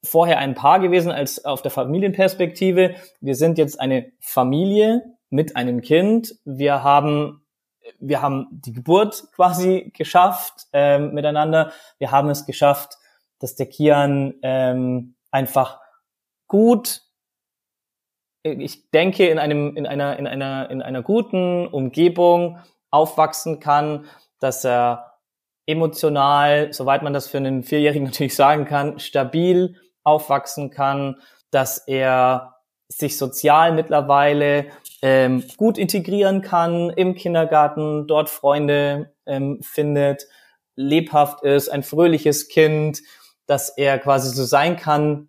vorher 0.03 0.39
ein 0.39 0.55
Paar 0.55 0.81
gewesen 0.81 1.11
als 1.13 1.45
auf 1.45 1.63
der 1.63 1.71
Familienperspektive. 1.71 2.95
Wir 3.21 3.35
sind 3.35 3.59
jetzt 3.59 3.81
eine 3.81 4.13
Familie 4.21 5.03
mit 5.31 5.57
einem 5.57 5.81
Kind. 5.81 6.35
Wir 6.45 6.83
haben 6.83 7.43
wir 7.99 8.23
haben 8.23 8.49
die 8.51 8.73
Geburt 8.73 9.25
quasi 9.35 9.93
geschafft 9.97 10.67
ähm, 10.73 11.13
miteinander. 11.13 11.73
Wir 11.99 12.11
haben 12.11 12.31
es 12.31 12.47
geschafft, 12.47 12.99
dass 13.39 13.57
der 13.57 13.67
Kian 13.67 14.35
ähm, 14.43 15.17
einfach 15.31 15.81
gut, 16.47 17.03
ich 18.43 18.91
denke, 18.91 19.29
in 19.29 19.39
einem, 19.39 19.77
in 19.77 19.87
einer, 19.87 20.19
in 20.19 20.27
einer, 20.27 20.71
in 20.71 20.83
einer 20.83 21.03
guten 21.03 21.67
Umgebung 21.67 22.59
aufwachsen 22.91 23.61
kann, 23.61 24.07
dass 24.39 24.65
er 24.65 25.11
emotional, 25.67 26.73
soweit 26.73 27.03
man 27.03 27.13
das 27.13 27.29
für 27.29 27.37
einen 27.37 27.63
Vierjährigen 27.63 28.05
natürlich 28.07 28.35
sagen 28.35 28.65
kann, 28.65 28.99
stabil 28.99 29.77
aufwachsen 30.03 30.71
kann, 30.71 31.17
dass 31.51 31.79
er 31.79 32.57
sich 32.89 33.17
sozial 33.17 33.73
mittlerweile 33.73 34.67
ähm, 35.03 35.45
gut 35.57 35.79
integrieren 35.79 36.43
kann 36.43 36.91
im 36.91 37.15
Kindergarten, 37.15 38.07
dort 38.07 38.29
Freunde 38.29 39.13
ähm, 39.27 39.61
findet, 39.63 40.27
lebhaft 40.77 41.43
ist, 41.43 41.69
ein 41.69 41.83
fröhliches 41.83 42.49
Kind, 42.49 43.01
dass 43.47 43.71
er 43.71 43.99
quasi 43.99 44.35
so 44.35 44.45
sein 44.45 44.77
kann, 44.77 45.29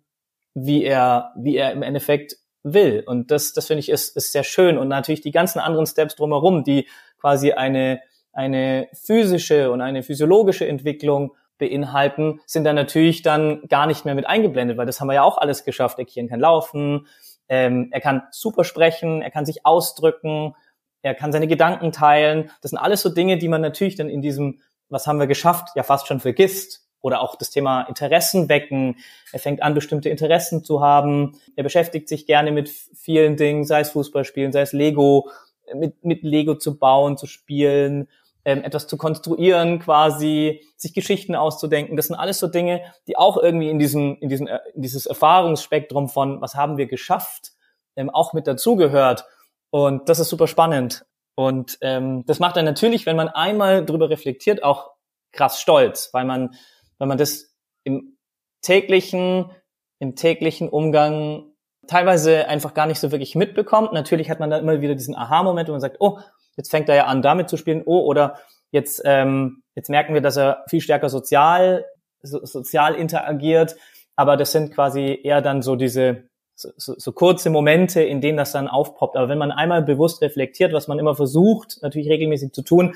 wie 0.54 0.84
er, 0.84 1.32
wie 1.36 1.56
er 1.56 1.72
im 1.72 1.82
Endeffekt 1.82 2.36
will. 2.62 3.02
Und 3.06 3.30
das, 3.30 3.52
das 3.52 3.66
finde 3.66 3.80
ich 3.80 3.88
ist, 3.88 4.16
ist 4.16 4.32
sehr 4.32 4.44
schön. 4.44 4.78
Und 4.78 4.88
natürlich 4.88 5.20
die 5.20 5.30
ganzen 5.30 5.58
anderen 5.58 5.86
Steps 5.86 6.14
drumherum, 6.14 6.64
die 6.64 6.86
quasi 7.18 7.52
eine, 7.52 8.00
eine 8.32 8.88
physische 8.92 9.70
und 9.70 9.80
eine 9.80 10.02
physiologische 10.02 10.66
Entwicklung 10.66 11.34
beinhalten, 11.58 12.40
sind 12.46 12.64
dann 12.64 12.76
natürlich 12.76 13.22
dann 13.22 13.62
gar 13.68 13.86
nicht 13.86 14.04
mehr 14.04 14.14
mit 14.14 14.26
eingeblendet, 14.26 14.76
weil 14.76 14.86
das 14.86 15.00
haben 15.00 15.08
wir 15.08 15.14
ja 15.14 15.22
auch 15.22 15.38
alles 15.38 15.64
geschafft. 15.64 15.98
Der 15.98 16.04
Kian 16.04 16.28
kann 16.28 16.40
laufen, 16.40 17.06
ähm, 17.52 17.88
er 17.92 18.00
kann 18.00 18.22
super 18.30 18.64
sprechen, 18.64 19.20
er 19.20 19.30
kann 19.30 19.44
sich 19.44 19.66
ausdrücken, 19.66 20.54
er 21.02 21.14
kann 21.14 21.32
seine 21.32 21.48
Gedanken 21.48 21.92
teilen. 21.92 22.50
Das 22.62 22.70
sind 22.70 22.78
alles 22.78 23.02
so 23.02 23.10
Dinge, 23.10 23.36
die 23.36 23.48
man 23.48 23.60
natürlich 23.60 23.96
dann 23.96 24.08
in 24.08 24.22
diesem 24.22 24.60
was 24.92 25.06
haben 25.06 25.18
wir 25.18 25.26
geschafft, 25.26 25.70
ja 25.74 25.82
fast 25.82 26.06
schon 26.06 26.20
vergisst. 26.20 26.80
Oder 27.00 27.20
auch 27.20 27.34
das 27.34 27.50
Thema 27.50 27.82
Interessen 27.82 28.48
wecken. 28.48 28.96
Er 29.32 29.40
fängt 29.40 29.60
an, 29.60 29.74
bestimmte 29.74 30.08
Interessen 30.08 30.62
zu 30.62 30.80
haben. 30.80 31.36
Er 31.56 31.64
beschäftigt 31.64 32.08
sich 32.08 32.26
gerne 32.26 32.52
mit 32.52 32.68
vielen 32.68 33.36
Dingen, 33.36 33.64
sei 33.64 33.80
es 33.80 33.90
Fußballspielen, 33.90 34.52
sei 34.52 34.60
es 34.60 34.72
Lego, 34.72 35.28
mit, 35.74 36.04
mit 36.04 36.22
Lego 36.22 36.54
zu 36.54 36.78
bauen, 36.78 37.16
zu 37.16 37.26
spielen, 37.26 38.08
ähm, 38.44 38.64
etwas 38.64 38.86
zu 38.86 38.96
konstruieren 38.96 39.78
quasi, 39.78 40.62
sich 40.76 40.94
Geschichten 40.94 41.34
auszudenken. 41.34 41.96
Das 41.96 42.08
sind 42.08 42.16
alles 42.16 42.38
so 42.38 42.48
Dinge, 42.48 42.82
die 43.06 43.16
auch 43.16 43.36
irgendwie 43.36 43.70
in 43.70 43.78
diesem, 43.78 44.16
in 44.20 44.28
diesem, 44.28 44.46
äh, 44.46 44.58
in 44.74 44.82
dieses 44.82 45.06
Erfahrungsspektrum 45.06 46.08
von 46.08 46.40
was 46.40 46.54
haben 46.54 46.76
wir 46.76 46.86
geschafft, 46.86 47.52
ähm, 47.96 48.10
auch 48.10 48.32
mit 48.32 48.46
dazugehört. 48.46 49.24
Und 49.70 50.08
das 50.08 50.18
ist 50.18 50.28
super 50.28 50.48
spannend. 50.48 51.04
Und 51.34 51.78
ähm, 51.80 52.24
das 52.26 52.40
macht 52.40 52.56
dann 52.56 52.64
natürlich, 52.64 53.06
wenn 53.06 53.16
man 53.16 53.28
einmal 53.28 53.84
drüber 53.84 54.10
reflektiert, 54.10 54.62
auch 54.62 54.90
krass 55.32 55.60
stolz, 55.60 56.10
weil 56.12 56.24
man, 56.24 56.54
weil 56.98 57.08
man 57.08 57.18
das 57.18 57.54
im 57.84 58.18
täglichen, 58.60 59.50
im 59.98 60.14
täglichen 60.14 60.68
Umgang 60.68 61.52
teilweise 61.86 62.48
einfach 62.48 62.74
gar 62.74 62.86
nicht 62.86 63.00
so 63.00 63.10
wirklich 63.12 63.34
mitbekommt. 63.34 63.92
Natürlich 63.92 64.30
hat 64.30 64.40
man 64.40 64.50
dann 64.50 64.62
immer 64.62 64.80
wieder 64.80 64.94
diesen 64.94 65.16
Aha-Moment, 65.16 65.68
wo 65.68 65.72
man 65.72 65.80
sagt, 65.80 65.96
oh, 66.00 66.18
jetzt 66.56 66.70
fängt 66.70 66.88
er 66.88 66.96
ja 66.96 67.06
an, 67.06 67.22
damit 67.22 67.48
zu 67.48 67.56
spielen, 67.56 67.82
oh, 67.84 68.00
oder 68.00 68.38
jetzt, 68.70 69.02
ähm, 69.04 69.62
jetzt 69.74 69.90
merken 69.90 70.14
wir, 70.14 70.20
dass 70.20 70.36
er 70.36 70.64
viel 70.68 70.80
stärker 70.80 71.08
sozial, 71.08 71.84
so, 72.22 72.44
sozial 72.44 72.94
interagiert. 72.94 73.76
Aber 74.16 74.36
das 74.36 74.52
sind 74.52 74.74
quasi 74.74 75.18
eher 75.22 75.40
dann 75.40 75.62
so 75.62 75.76
diese 75.76 76.24
so, 76.54 76.70
so, 76.76 77.12
kurze 77.12 77.50
Momente, 77.50 78.02
in 78.02 78.20
denen 78.20 78.36
das 78.36 78.52
dann 78.52 78.68
aufpoppt. 78.68 79.16
Aber 79.16 79.28
wenn 79.28 79.38
man 79.38 79.50
einmal 79.50 79.82
bewusst 79.82 80.22
reflektiert, 80.22 80.72
was 80.72 80.86
man 80.86 80.98
immer 80.98 81.14
versucht, 81.14 81.78
natürlich 81.82 82.08
regelmäßig 82.08 82.52
zu 82.52 82.62
tun, 82.62 82.94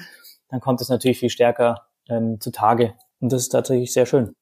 dann 0.50 0.60
kommt 0.60 0.80
es 0.80 0.88
natürlich 0.88 1.18
viel 1.18 1.30
stärker 1.30 1.86
ähm, 2.08 2.40
zutage. 2.40 2.94
Und 3.20 3.32
das 3.32 3.42
ist 3.42 3.48
tatsächlich 3.48 3.92
sehr 3.92 4.06
schön. 4.06 4.34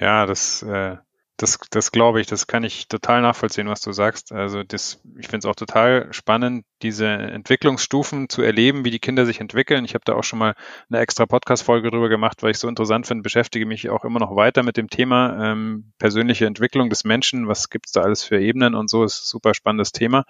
Ja, 0.00 0.24
das 0.24 0.62
äh, 0.62 0.96
das, 1.36 1.58
das 1.70 1.90
glaube 1.90 2.20
ich, 2.20 2.28
das 2.28 2.46
kann 2.46 2.62
ich 2.62 2.86
total 2.86 3.20
nachvollziehen, 3.20 3.68
was 3.68 3.80
du 3.80 3.90
sagst. 3.92 4.30
Also 4.30 4.62
das, 4.62 5.00
ich 5.18 5.26
finde 5.26 5.38
es 5.38 5.46
auch 5.46 5.56
total 5.56 6.12
spannend, 6.12 6.64
diese 6.80 7.08
Entwicklungsstufen 7.08 8.28
zu 8.28 8.42
erleben, 8.42 8.84
wie 8.84 8.92
die 8.92 9.00
Kinder 9.00 9.26
sich 9.26 9.40
entwickeln. 9.40 9.84
Ich 9.84 9.94
habe 9.94 10.04
da 10.04 10.14
auch 10.14 10.22
schon 10.22 10.38
mal 10.38 10.54
eine 10.88 11.00
extra 11.00 11.26
Podcast-Folge 11.26 11.90
drüber 11.90 12.08
gemacht, 12.08 12.42
weil 12.42 12.52
ich 12.52 12.58
so 12.58 12.68
interessant 12.68 13.08
finde, 13.08 13.22
beschäftige 13.22 13.66
mich 13.66 13.90
auch 13.90 14.04
immer 14.04 14.20
noch 14.20 14.36
weiter 14.36 14.62
mit 14.62 14.76
dem 14.76 14.88
Thema 14.88 15.52
ähm, 15.52 15.92
persönliche 15.98 16.46
Entwicklung 16.46 16.88
des 16.88 17.02
Menschen. 17.02 17.48
Was 17.48 17.68
gibt's 17.68 17.90
da 17.90 18.02
alles 18.02 18.22
für 18.22 18.40
Ebenen 18.40 18.76
und 18.76 18.88
so, 18.88 19.02
ist 19.02 19.24
ein 19.24 19.26
super 19.26 19.54
spannendes 19.54 19.90
Thema. 19.90 20.24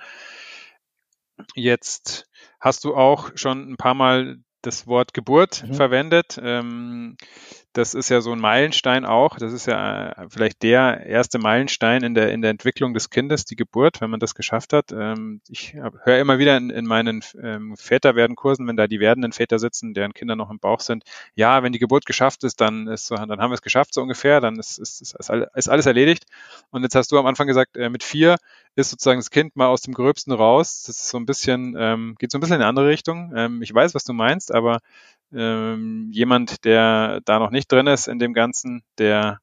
Jetzt 1.54 2.30
hast 2.60 2.84
du 2.84 2.94
auch 2.94 3.30
schon 3.34 3.72
ein 3.72 3.76
paar 3.76 3.94
Mal 3.94 4.38
das 4.62 4.86
Wort 4.86 5.12
Geburt 5.12 5.64
mhm. 5.66 5.74
verwendet. 5.74 6.40
Ähm, 6.42 7.16
das 7.74 7.92
ist 7.92 8.08
ja 8.08 8.20
so 8.20 8.32
ein 8.32 8.38
Meilenstein 8.38 9.04
auch. 9.04 9.36
Das 9.36 9.52
ist 9.52 9.66
ja 9.66 10.10
äh, 10.10 10.26
vielleicht 10.28 10.62
der 10.62 11.04
erste 11.06 11.38
Meilenstein 11.38 12.04
in 12.04 12.14
der, 12.14 12.32
in 12.32 12.40
der 12.40 12.50
Entwicklung 12.50 12.94
des 12.94 13.10
Kindes, 13.10 13.44
die 13.44 13.56
Geburt, 13.56 14.00
wenn 14.00 14.10
man 14.10 14.20
das 14.20 14.36
geschafft 14.36 14.72
hat. 14.72 14.92
Ähm, 14.92 15.40
ich 15.48 15.74
höre 15.74 16.18
immer 16.18 16.38
wieder 16.38 16.56
in, 16.56 16.70
in 16.70 16.86
meinen 16.86 17.22
ähm, 17.42 17.76
Väterwerden-Kursen, 17.76 18.68
wenn 18.68 18.76
da 18.76 18.86
die 18.86 19.00
werdenden 19.00 19.32
Väter 19.32 19.58
sitzen, 19.58 19.92
deren 19.92 20.14
Kinder 20.14 20.36
noch 20.36 20.50
im 20.50 20.60
Bauch 20.60 20.80
sind, 20.80 21.02
ja, 21.34 21.64
wenn 21.64 21.72
die 21.72 21.80
Geburt 21.80 22.06
geschafft 22.06 22.44
ist, 22.44 22.60
dann 22.60 22.86
ist 22.86 23.06
so, 23.06 23.16
dann 23.16 23.40
haben 23.40 23.50
wir 23.50 23.54
es 23.54 23.62
geschafft, 23.62 23.92
so 23.92 24.02
ungefähr, 24.02 24.40
dann 24.40 24.56
ist, 24.58 24.78
ist, 24.78 25.02
ist, 25.02 25.16
ist 25.54 25.68
alles 25.68 25.86
erledigt. 25.86 26.26
Und 26.70 26.84
jetzt 26.84 26.94
hast 26.94 27.10
du 27.10 27.18
am 27.18 27.26
Anfang 27.26 27.48
gesagt, 27.48 27.76
äh, 27.76 27.90
mit 27.90 28.04
vier 28.04 28.36
ist 28.76 28.90
sozusagen 28.90 29.18
das 29.18 29.30
Kind 29.30 29.56
mal 29.56 29.66
aus 29.66 29.82
dem 29.82 29.94
Gröbsten 29.94 30.32
raus. 30.32 30.84
Das 30.86 30.96
ist 30.96 31.08
so 31.08 31.18
ein 31.18 31.26
bisschen, 31.26 31.76
ähm, 31.78 32.14
geht 32.18 32.30
so 32.30 32.38
ein 32.38 32.40
bisschen 32.40 32.56
in 32.56 32.62
eine 32.62 32.68
andere 32.68 32.88
Richtung. 32.88 33.60
Ich 33.62 33.72
weiß, 33.72 33.94
was 33.94 34.02
du 34.02 34.12
meinst, 34.12 34.52
aber 34.52 34.80
ähm, 35.36 36.10
jemand, 36.12 36.64
der 36.64 37.20
da 37.24 37.38
noch 37.38 37.50
nicht 37.50 37.70
drin 37.70 37.86
ist 37.86 38.08
in 38.08 38.18
dem 38.18 38.34
Ganzen, 38.34 38.82
der 38.98 39.40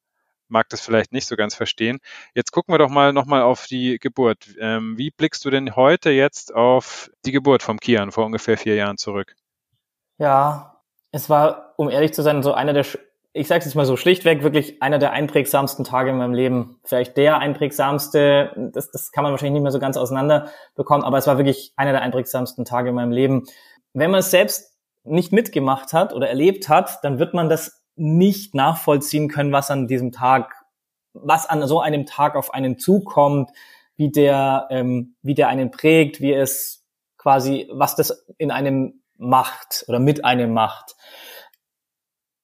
mag 0.51 0.69
das 0.69 0.81
vielleicht 0.81 1.13
nicht 1.13 1.27
so 1.27 1.35
ganz 1.35 1.55
verstehen. 1.55 1.99
Jetzt 2.35 2.51
gucken 2.51 2.73
wir 2.73 2.77
doch 2.77 2.89
mal 2.89 3.13
nochmal 3.13 3.41
auf 3.41 3.65
die 3.65 3.97
Geburt. 3.99 4.47
Ähm, 4.59 4.97
wie 4.97 5.09
blickst 5.09 5.43
du 5.45 5.49
denn 5.49 5.75
heute 5.75 6.11
jetzt 6.11 6.53
auf 6.53 7.09
die 7.25 7.31
Geburt 7.31 7.63
vom 7.63 7.79
Kian 7.79 8.11
vor 8.11 8.25
ungefähr 8.25 8.57
vier 8.57 8.75
Jahren 8.75 8.97
zurück? 8.97 9.35
Ja, 10.17 10.81
es 11.11 11.29
war, 11.29 11.73
um 11.77 11.89
ehrlich 11.89 12.13
zu 12.13 12.21
sein, 12.21 12.43
so 12.43 12.53
einer 12.53 12.73
der, 12.73 12.85
ich 13.33 13.47
sage 13.47 13.59
es 13.59 13.65
jetzt 13.65 13.75
mal 13.75 13.85
so 13.85 13.97
schlichtweg, 13.97 14.43
wirklich 14.43 14.81
einer 14.81 14.99
der 14.99 15.13
einprägsamsten 15.13 15.85
Tage 15.85 16.11
in 16.11 16.17
meinem 16.17 16.33
Leben. 16.33 16.79
Vielleicht 16.83 17.17
der 17.17 17.39
einprägsamste, 17.39 18.71
das, 18.73 18.91
das 18.91 19.11
kann 19.11 19.23
man 19.23 19.31
wahrscheinlich 19.31 19.53
nicht 19.53 19.63
mehr 19.63 19.71
so 19.71 19.79
ganz 19.79 19.97
auseinander 19.97 20.51
bekommen, 20.75 21.03
aber 21.03 21.17
es 21.17 21.27
war 21.27 21.37
wirklich 21.37 21.73
einer 21.77 21.91
der 21.91 22.01
einprägsamsten 22.01 22.65
Tage 22.65 22.89
in 22.89 22.95
meinem 22.95 23.11
Leben. 23.11 23.45
Wenn 23.93 24.11
man 24.11 24.19
es 24.19 24.31
selbst 24.31 24.70
nicht 25.03 25.31
mitgemacht 25.31 25.93
hat 25.93 26.13
oder 26.13 26.29
erlebt 26.29 26.69
hat, 26.69 27.03
dann 27.03 27.19
wird 27.19 27.33
man 27.33 27.49
das 27.49 27.83
nicht 27.95 28.55
nachvollziehen 28.55 29.29
können, 29.29 29.51
was 29.51 29.71
an 29.71 29.87
diesem 29.87 30.11
Tag, 30.11 30.55
was 31.13 31.47
an 31.47 31.65
so 31.67 31.81
einem 31.81 32.05
Tag 32.05 32.35
auf 32.35 32.53
einen 32.53 32.77
zukommt, 32.77 33.51
wie 33.95 34.11
der, 34.11 34.67
ähm, 34.69 35.15
wie 35.21 35.35
der 35.35 35.47
einen 35.47 35.71
prägt, 35.71 36.21
wie 36.21 36.33
es 36.33 36.85
quasi, 37.17 37.69
was 37.71 37.95
das 37.95 38.25
in 38.37 38.51
einem 38.51 39.03
macht 39.17 39.85
oder 39.87 39.99
mit 39.99 40.25
einem 40.25 40.53
macht. 40.53 40.95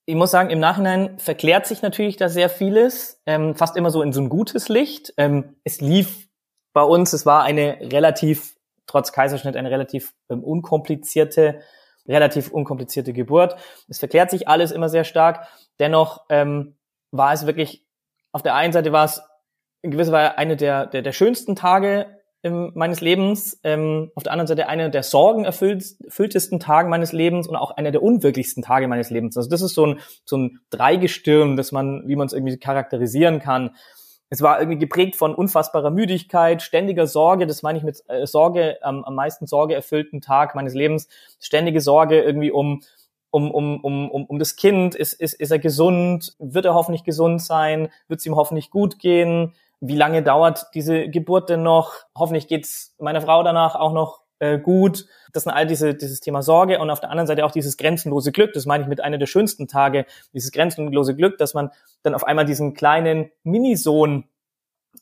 Ich 0.06 0.14
muss 0.14 0.30
sagen, 0.30 0.50
im 0.50 0.60
Nachhinein 0.60 1.18
verklärt 1.18 1.66
sich 1.66 1.82
natürlich 1.82 2.16
da 2.16 2.28
sehr 2.28 2.48
vieles, 2.48 3.20
ähm, 3.26 3.54
fast 3.54 3.76
immer 3.76 3.90
so 3.90 4.02
in 4.02 4.12
so 4.12 4.20
ein 4.20 4.28
gutes 4.28 4.68
Licht. 4.68 5.12
Ähm, 5.16 5.56
es 5.64 5.80
lief 5.80 6.28
bei 6.72 6.82
uns, 6.82 7.12
es 7.12 7.26
war 7.26 7.42
eine 7.42 7.78
relativ, 7.92 8.56
trotz 8.86 9.12
Kaiserschnitt, 9.12 9.56
eine 9.56 9.70
relativ 9.70 10.14
ähm, 10.30 10.44
unkomplizierte 10.44 11.60
relativ 12.08 12.50
unkomplizierte 12.50 13.12
Geburt. 13.12 13.56
Es 13.88 13.98
verklärt 13.98 14.30
sich 14.30 14.48
alles 14.48 14.72
immer 14.72 14.88
sehr 14.88 15.04
stark. 15.04 15.46
Dennoch 15.78 16.24
ähm, 16.28 16.76
war 17.10 17.32
es 17.32 17.46
wirklich, 17.46 17.84
auf 18.32 18.42
der 18.42 18.54
einen 18.54 18.72
Seite 18.72 18.92
war 18.92 19.04
es 19.04 19.22
in 19.82 19.90
gewisser 19.90 20.12
Weise 20.12 20.38
eine 20.38 20.56
der, 20.56 20.86
der, 20.86 21.02
der 21.02 21.12
schönsten 21.12 21.54
Tage 21.54 22.06
ähm, 22.42 22.72
meines 22.74 23.00
Lebens, 23.00 23.60
ähm, 23.64 24.10
auf 24.14 24.22
der 24.22 24.32
anderen 24.32 24.46
Seite 24.46 24.68
eine 24.68 24.90
der 24.90 25.02
sorgenerfülltesten 25.02 26.60
Tage 26.60 26.88
meines 26.88 27.12
Lebens 27.12 27.48
und 27.48 27.56
auch 27.56 27.72
einer 27.72 27.90
der 27.90 28.02
unwirklichsten 28.02 28.62
Tage 28.62 28.88
meines 28.88 29.10
Lebens. 29.10 29.36
Also 29.36 29.48
das 29.48 29.62
ist 29.62 29.74
so 29.74 29.86
ein, 29.86 30.00
so 30.24 30.36
ein 30.36 30.60
Dreigestirn, 30.70 31.56
das 31.56 31.72
man, 31.72 32.04
wie 32.06 32.16
man 32.16 32.26
es 32.26 32.32
irgendwie 32.32 32.56
charakterisieren 32.56 33.40
kann 33.40 33.70
es 34.30 34.42
war 34.42 34.60
irgendwie 34.60 34.78
geprägt 34.78 35.16
von 35.16 35.34
unfassbarer 35.34 35.90
Müdigkeit, 35.90 36.62
ständiger 36.62 37.06
Sorge, 37.06 37.46
das 37.46 37.62
meine 37.62 37.78
ich 37.78 37.84
mit 37.84 38.02
äh, 38.08 38.26
Sorge, 38.26 38.78
am, 38.82 39.04
am 39.04 39.14
meisten 39.14 39.46
Sorge 39.46 39.74
erfüllten 39.74 40.20
Tag 40.20 40.54
meines 40.54 40.74
Lebens, 40.74 41.08
ständige 41.40 41.80
Sorge 41.80 42.20
irgendwie 42.20 42.50
um, 42.50 42.82
um, 43.30 43.50
um, 43.50 43.80
um, 43.80 44.10
um, 44.10 44.24
um 44.26 44.38
das 44.38 44.56
Kind, 44.56 44.94
ist, 44.94 45.14
ist, 45.14 45.34
ist 45.34 45.50
er 45.50 45.58
gesund, 45.58 46.34
wird 46.38 46.66
er 46.66 46.74
hoffentlich 46.74 47.04
gesund 47.04 47.42
sein, 47.42 47.88
wird 48.08 48.20
es 48.20 48.26
ihm 48.26 48.36
hoffentlich 48.36 48.70
gut 48.70 48.98
gehen, 48.98 49.54
wie 49.80 49.96
lange 49.96 50.22
dauert 50.22 50.66
diese 50.74 51.08
Geburt 51.08 51.48
denn 51.48 51.62
noch, 51.62 51.94
hoffentlich 52.16 52.48
geht's 52.48 52.94
meiner 52.98 53.20
Frau 53.20 53.42
danach 53.42 53.76
auch 53.76 53.92
noch 53.92 54.22
äh, 54.38 54.58
gut. 54.58 55.06
Das 55.32 55.44
sind 55.44 55.52
all 55.52 55.66
diese, 55.66 55.94
dieses 55.94 56.20
Thema 56.20 56.42
Sorge 56.42 56.78
und 56.78 56.90
auf 56.90 57.00
der 57.00 57.10
anderen 57.10 57.26
Seite 57.26 57.44
auch 57.44 57.50
dieses 57.50 57.76
grenzenlose 57.76 58.32
Glück. 58.32 58.52
Das 58.52 58.66
meine 58.66 58.84
ich 58.84 58.88
mit 58.88 59.00
einer 59.00 59.18
der 59.18 59.26
schönsten 59.26 59.68
Tage, 59.68 60.06
dieses 60.32 60.52
grenzenlose 60.52 61.14
Glück, 61.14 61.38
dass 61.38 61.54
man 61.54 61.70
dann 62.02 62.14
auf 62.14 62.24
einmal 62.24 62.44
diesen 62.44 62.74
kleinen 62.74 63.30
Minisohn 63.42 64.24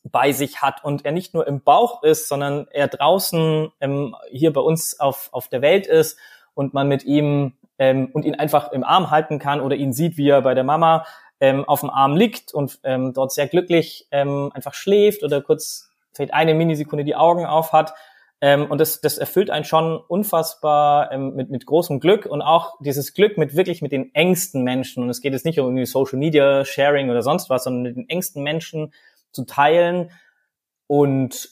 bei 0.05 0.33
sich 0.33 0.63
hat 0.63 0.85
und 0.85 1.05
er 1.05 1.13
nicht 1.13 1.35
nur 1.35 1.47
im 1.47 1.63
Bauch 1.63 2.03
ist, 2.03 2.29
sondern 2.29 2.67
er 2.71 2.89
draußen 2.89 3.73
ähm, 3.81 4.15
hier 4.31 4.53
bei 4.53 4.61
uns 4.61 5.01
auf, 5.01 5.29
auf 5.33 5.49
der 5.49 5.63
Welt 5.63 5.87
ist 5.87 6.19
und 6.55 6.75
man 6.75 6.89
mit 6.89 7.05
ihm 7.05 7.55
ähm, 7.79 8.11
und 8.13 8.25
ihn 8.25 8.35
einfach 8.35 8.73
im 8.73 8.85
Arm 8.85 9.11
halten 9.11 9.39
kann 9.39 9.61
oder 9.61 9.77
ihn 9.77 9.93
sieht, 9.93 10.17
wie 10.17 10.29
er 10.29 10.43
bei 10.43 10.55
der 10.55 10.65
Mama 10.65 11.07
ähm, 11.41 11.65
auf 11.65 11.81
dem 11.81 11.91
Arm 11.91 12.17
liegt 12.17 12.55
und 12.55 12.79
ähm, 12.85 13.13
dort 13.13 13.33
sehr 13.33 13.49
glücklich 13.49 14.07
ähm, 14.11 14.51
einfach 14.55 14.75
schläft 14.75 15.23
oder 15.23 15.43
kurz 15.43 15.91
vielleicht 16.15 16.33
eine 16.33 16.55
Minisekunde 16.55 17.05
die 17.05 17.17
Augen 17.17 17.45
auf 17.45 17.73
hat 17.73 17.95
ähm, 18.41 18.71
und 18.71 18.81
das, 18.81 19.01
das 19.01 19.17
erfüllt 19.17 19.51
einen 19.51 19.65
schon 19.65 19.97
unfassbar 19.97 21.11
ähm, 21.11 21.35
mit, 21.35 21.51
mit 21.51 21.65
großem 21.65 22.01
Glück 22.01 22.27
und 22.27 22.43
auch 22.43 22.77
dieses 22.81 23.15
Glück 23.15 23.39
mit 23.39 23.57
wirklich 23.57 23.81
mit 23.81 23.93
den 23.93 24.15
engsten 24.15 24.63
Menschen. 24.63 25.03
Und 25.03 25.11
es 25.11 25.23
geht 25.23 25.33
jetzt 25.33 25.47
nicht 25.47 25.59
um 25.59 25.67
irgendwie 25.67 25.87
Social 25.87 26.19
Media 26.19 26.65
Sharing 26.65 27.09
oder 27.11 27.23
sonst 27.23 27.49
was, 27.49 27.65
sondern 27.65 27.83
mit 27.83 27.97
den 27.97 28.09
engsten 28.09 28.43
Menschen 28.43 28.93
zu 29.33 29.45
teilen. 29.45 30.11
Und 30.87 31.51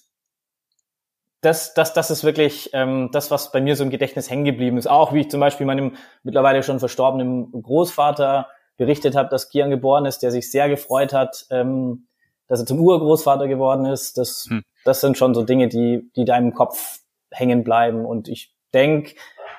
das, 1.40 1.72
das, 1.74 1.94
das 1.94 2.10
ist 2.10 2.22
wirklich 2.22 2.70
ähm, 2.74 3.10
das, 3.12 3.30
was 3.30 3.50
bei 3.50 3.60
mir 3.60 3.76
so 3.76 3.84
im 3.84 3.90
Gedächtnis 3.90 4.28
hängen 4.28 4.44
geblieben 4.44 4.76
ist. 4.76 4.86
Auch 4.86 5.14
wie 5.14 5.20
ich 5.20 5.30
zum 5.30 5.40
Beispiel 5.40 5.66
meinem 5.66 5.96
mittlerweile 6.22 6.62
schon 6.62 6.80
verstorbenen 6.80 7.50
Großvater 7.50 8.48
berichtet 8.76 9.14
habe, 9.14 9.30
dass 9.30 9.48
Kian 9.48 9.70
geboren 9.70 10.04
ist, 10.04 10.18
der 10.18 10.30
sich 10.30 10.50
sehr 10.50 10.68
gefreut 10.68 11.12
hat, 11.12 11.46
ähm, 11.50 12.06
dass 12.48 12.60
er 12.60 12.66
zum 12.66 12.80
Urgroßvater 12.80 13.48
geworden 13.48 13.86
ist. 13.86 14.18
Das, 14.18 14.46
hm. 14.48 14.62
das 14.84 15.00
sind 15.00 15.18
schon 15.18 15.34
so 15.34 15.42
Dinge, 15.42 15.68
die, 15.68 16.10
die 16.16 16.24
da 16.24 16.36
im 16.36 16.54
Kopf 16.54 17.00
hängen 17.30 17.64
bleiben. 17.64 18.04
Und 18.04 18.28
ich 18.28 18.54
denke, 18.72 19.14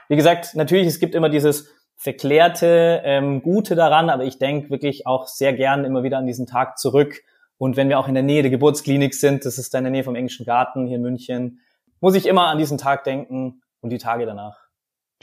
wie 0.08 0.16
gesagt, 0.16 0.56
natürlich, 0.56 0.88
es 0.88 1.00
gibt 1.00 1.16
immer 1.16 1.30
dieses 1.30 1.72
verklärte 1.96 3.02
ähm, 3.04 3.42
Gute 3.42 3.76
daran, 3.76 4.10
aber 4.10 4.26
ich 4.26 4.38
denke 4.38 4.70
wirklich 4.70 5.08
auch 5.08 5.28
sehr 5.28 5.54
gern 5.54 5.86
immer 5.86 6.04
wieder 6.04 6.18
an 6.18 6.28
diesen 6.28 6.46
Tag 6.46 6.78
zurück. 6.78 7.22
Und 7.58 7.78
wenn 7.78 7.90
wir 7.90 8.00
auch 8.00 8.08
in 8.08 8.14
der 8.14 8.24
Nähe 8.24 8.42
der 8.42 8.52
Geburtsklinik 8.52 9.16
sind, 9.16 9.46
das 9.46 9.58
ist 9.58 9.74
da 9.74 9.78
in 9.78 9.86
der 9.86 9.92
Nähe 9.92 10.04
vom 10.04 10.16
Englischen 10.16 10.46
Garten 10.46 10.86
hier 10.86 10.98
in 10.98 11.02
München, 11.02 11.62
muss 12.02 12.16
ich 12.16 12.26
immer 12.26 12.48
an 12.48 12.58
diesen 12.58 12.78
Tag 12.78 13.06
denken 13.06 13.62
und 13.82 13.90
die 13.90 13.98
Tage 13.98 14.26
danach. 14.26 14.65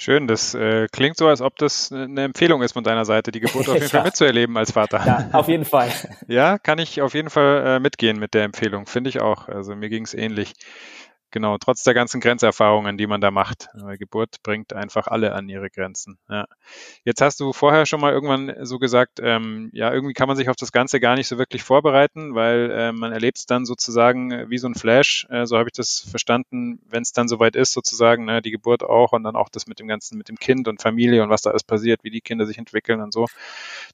Schön, 0.03 0.27
das 0.27 0.53
äh, 0.53 0.89
klingt 0.91 1.17
so, 1.17 1.29
als 1.29 1.41
ob 1.41 1.57
das 1.59 1.93
eine 1.93 2.25
Empfehlung 2.25 2.61
ist 2.63 2.73
von 2.73 2.83
deiner 2.83 3.05
Seite, 3.05 3.31
die 3.31 3.39
Geburt 3.39 3.69
auf 3.69 3.75
jeden 3.79 3.89
Fall 3.89 4.03
mitzuerleben 4.03 4.57
als 4.57 4.73
Vater. 4.73 5.01
Ja, 5.07 5.29
auf 5.31 5.47
jeden 5.47 5.65
Fall. 5.65 5.93
ja, 6.27 6.59
kann 6.59 6.81
ich 6.81 7.01
auf 7.01 7.15
jeden 7.15 7.31
Fall 7.31 7.65
äh, 7.65 7.79
mitgehen 7.79 8.19
mit 8.19 8.35
der 8.35 8.43
Empfehlung, 8.43 8.87
finde 8.87 9.11
ich 9.11 9.21
auch. 9.21 9.47
Also 9.47 9.77
mir 9.77 9.89
ging 9.91 10.03
es 10.03 10.13
ähnlich. 10.13 10.55
Genau, 11.33 11.57
trotz 11.57 11.83
der 11.83 11.95
ganzen 11.95 12.21
Grenzerfahrungen, 12.21 12.99
die 12.99 13.07
man 13.07 13.23
da 13.23 13.31
macht. 13.31 13.69
Weil 13.73 13.97
Geburt 13.97 14.43
bringt 14.43 14.75
einfach 14.75 15.07
alle 15.07 15.33
an 15.33 15.49
ihre 15.49 15.71
Grenzen. 15.71 16.19
Ja. 16.29 16.45
Jetzt 17.05 17.23
hast 17.23 17.41
du 17.41 17.55
vorher 17.55 17.87
schon 17.87 18.03
mal 18.03 18.13
irgendwann 18.13 18.55
so 18.67 18.79
gesagt, 18.79 19.19
ähm, 19.23 19.71
ja, 19.73 19.91
irgendwie 19.91 20.13
kann 20.13 20.29
man 20.29 20.37
sich 20.37 20.51
auf 20.51 20.57
das 20.57 20.73
Ganze 20.73 21.01
gar 21.01 21.15
nicht 21.15 21.29
so 21.29 21.39
wirklich 21.39 21.63
vorbereiten, 21.63 22.35
weil 22.35 22.71
äh, 22.71 22.93
man 22.93 23.13
erlebt 23.13 23.39
es 23.39 23.47
dann 23.47 23.65
sozusagen 23.65 24.31
äh, 24.31 24.51
wie 24.51 24.59
so 24.59 24.69
ein 24.69 24.75
Flash. 24.75 25.27
Äh, 25.31 25.47
so 25.47 25.57
habe 25.57 25.71
ich 25.71 25.73
das 25.73 26.01
verstanden, 26.01 26.81
wenn 26.91 27.01
es 27.01 27.15
dann 27.15 27.29
soweit 27.29 27.57
ist, 27.57 27.73
sozusagen, 27.73 28.27
ne, 28.27 28.43
die 28.43 28.51
Geburt 28.51 28.83
auch 28.83 29.13
und 29.13 29.25
dann 29.25 29.35
auch 29.35 29.49
das 29.49 29.67
mit 29.67 29.81
dem 29.81 29.89
Ganzen, 29.89 30.19
mit 30.19 30.29
dem 30.29 30.37
Kind 30.37 30.69
und 30.69 30.83
Familie 30.83 31.23
und 31.23 31.31
was 31.31 31.41
da 31.41 31.51
alles 31.51 31.65
passiert, 31.65 32.05
wie 32.05 32.11
die 32.11 32.21
Kinder 32.21 32.45
sich 32.45 32.59
entwickeln 32.59 33.01
und 33.01 33.15
so. 33.15 33.27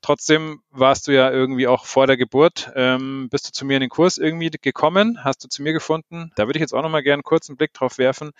Trotzdem 0.02 0.60
warst 0.72 1.06
du 1.06 1.12
ja 1.12 1.30
irgendwie 1.30 1.68
auch 1.68 1.86
vor 1.86 2.08
der 2.08 2.16
Geburt, 2.16 2.72
ähm, 2.74 3.28
bist 3.30 3.46
du 3.46 3.52
zu 3.52 3.64
mir 3.64 3.74
in 3.74 3.82
den 3.82 3.90
Kurs 3.90 4.18
irgendwie 4.18 4.50
gekommen, 4.50 5.22
hast 5.22 5.44
du 5.44 5.48
zu 5.48 5.62
mir 5.62 5.72
gefunden. 5.72 6.32
Da 6.34 6.48
würde 6.48 6.58
ich 6.58 6.62
jetzt 6.62 6.74
auch 6.74 6.82
nochmal 6.82 7.04
gerne 7.04 7.22
kurzen 7.28 7.56
Blick 7.56 7.74
drauf 7.74 7.98
werfen. 7.98 8.32